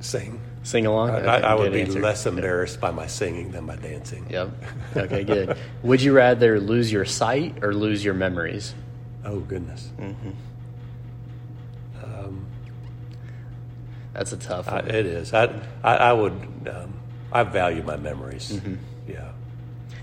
[0.00, 0.41] Sing.
[0.64, 1.10] Sing along.
[1.10, 2.00] I, I would be answer.
[2.00, 4.26] less embarrassed by my singing than my dancing.
[4.30, 4.50] Yep.
[4.96, 5.56] Okay, good.
[5.82, 8.74] Would you rather lose your sight or lose your memories?
[9.24, 9.90] Oh goodness.
[12.02, 12.46] Um.
[14.12, 14.88] That's a tough I, one.
[14.90, 15.32] it is.
[15.32, 15.44] I,
[15.82, 16.32] I, I would.
[16.70, 16.92] Um,
[17.32, 18.52] I value my memories.
[18.52, 18.74] Mm-hmm.
[19.08, 19.30] Yeah.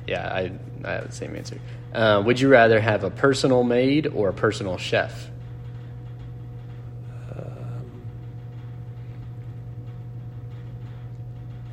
[0.07, 0.51] Yeah, I,
[0.83, 1.59] I have the same answer.
[1.93, 5.29] Uh, would you rather have a personal maid or a personal chef?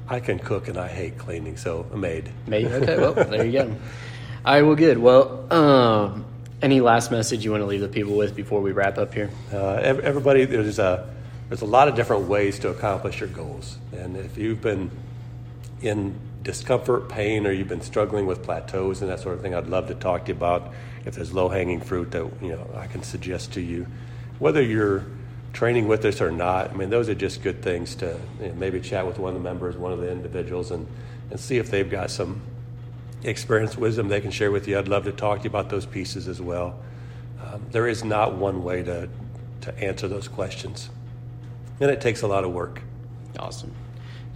[0.09, 2.31] I can cook and I hate cleaning, so a maid.
[2.47, 2.67] Maid?
[2.67, 3.77] Okay, well, there you go.
[4.45, 4.99] All right, well, good.
[4.99, 6.25] Well, um,
[6.63, 9.31] any last message you want to leave the people with before we wrap up here?
[9.53, 11.13] Uh, everybody, there's a
[11.49, 14.91] there's a lot of different ways to accomplish your goals, and if you've been
[15.83, 19.67] in discomfort, pain, or you've been struggling with plateaus and that sort of thing, I'd
[19.67, 20.73] love to talk to you about
[21.05, 23.87] if there's low hanging fruit that you know I can suggest to you,
[24.39, 25.05] whether you're
[25.57, 26.71] training with us or not.
[26.71, 29.43] I mean, those are just good things to you know, maybe chat with one of
[29.43, 30.87] the members, one of the individuals, and
[31.31, 32.43] and see if they've got some
[33.25, 34.79] experience, wisdom they can share with you.
[34.79, 36.79] I'd love to talk to you about those pieces as well.
[37.43, 39.09] Um, there is not one way to
[39.63, 40.91] to answer those questions,
[41.81, 42.83] and it takes a lot of work.
[43.39, 43.73] Awesome.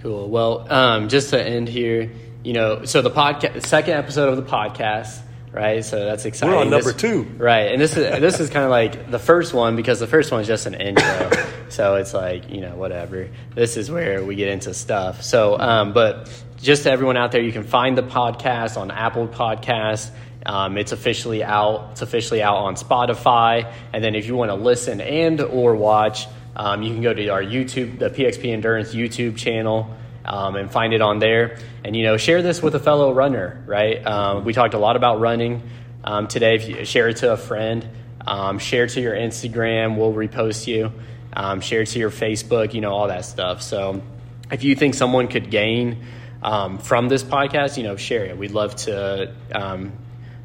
[0.02, 0.30] Cool.
[0.30, 2.10] Well, um, just to end here,
[2.42, 5.20] you know, so the podcast, second episode of the podcast,
[5.52, 5.84] right?
[5.84, 6.54] So that's exciting.
[6.54, 7.22] We're on number This- two.
[7.38, 7.72] right?
[7.72, 10.40] And this is this is kind of like the first one because the first one
[10.40, 11.30] is just an intro,
[11.68, 13.28] so it's like you know whatever.
[13.54, 15.22] This is where we get into stuff.
[15.22, 16.28] So, um, but
[16.62, 20.10] just to everyone out there, you can find the podcast on Apple Podcasts.
[20.46, 21.88] Um, it's officially out.
[21.92, 23.70] It's officially out on Spotify.
[23.92, 26.26] And then if you want to listen and or watch,
[26.56, 29.94] um, you can go to our YouTube, the PXP Endurance YouTube channel,
[30.24, 31.58] um, and find it on there.
[31.84, 33.62] And you know, share this with a fellow runner.
[33.66, 34.04] Right?
[34.06, 35.62] Um, we talked a lot about running
[36.04, 36.56] um, today.
[36.56, 37.88] If you share it to a friend,
[38.26, 40.92] um, share to your Instagram, we'll repost you.
[41.32, 43.62] Um, share to your Facebook, you know, all that stuff.
[43.62, 44.02] So
[44.50, 46.04] if you think someone could gain
[46.42, 48.36] um, from this podcast, you know, share it.
[48.36, 49.92] We'd love to um,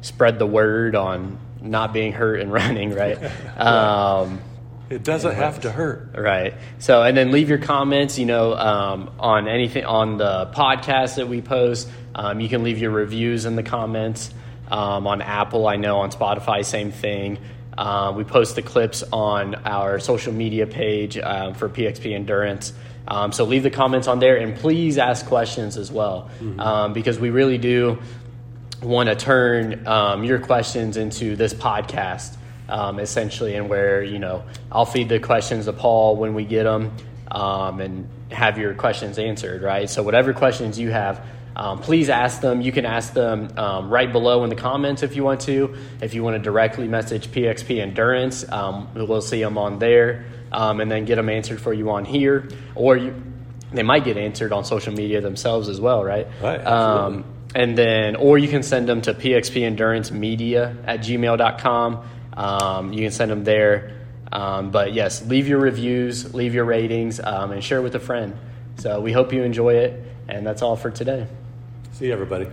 [0.02, 3.18] spread the word on not being hurt and running, right?
[4.88, 6.10] It doesn't have to hurt.
[6.16, 6.54] Right.
[6.78, 11.28] So, and then leave your comments, you know, um, on anything on the podcast that
[11.28, 11.88] we post.
[12.14, 14.32] Um, you can leave your reviews in the comments
[14.70, 15.66] um, on Apple.
[15.66, 17.38] I know on Spotify, same thing.
[17.76, 22.72] Uh, we post the clips on our social media page um, for PXP Endurance.
[23.08, 27.20] Um, so leave the comments on there and please ask questions as well um, because
[27.20, 27.98] we really do
[28.82, 32.36] want to turn um, your questions into this podcast
[32.68, 36.64] um, essentially and where you know i'll feed the questions to paul when we get
[36.64, 36.92] them
[37.30, 39.88] um, and have your questions answered right?
[39.88, 42.60] So whatever questions you have um, please ask them.
[42.60, 45.74] You can ask them um, right below in the comments if you want to.
[46.02, 50.80] If you want to directly message pxp endurance um, we'll see them on there um,
[50.80, 52.48] and then get them answered for you on here.
[52.74, 53.14] Or you
[53.72, 56.26] they might get answered on social media themselves as well right?
[56.40, 62.08] Right, um, and then, or you can send them to pxpendurancemedia at gmail.com.
[62.36, 63.96] Um, you can send them there.
[64.30, 68.36] Um, but yes, leave your reviews, leave your ratings, um, and share with a friend.
[68.78, 70.02] So we hope you enjoy it.
[70.28, 71.26] And that's all for today.
[71.92, 72.48] See you, everybody.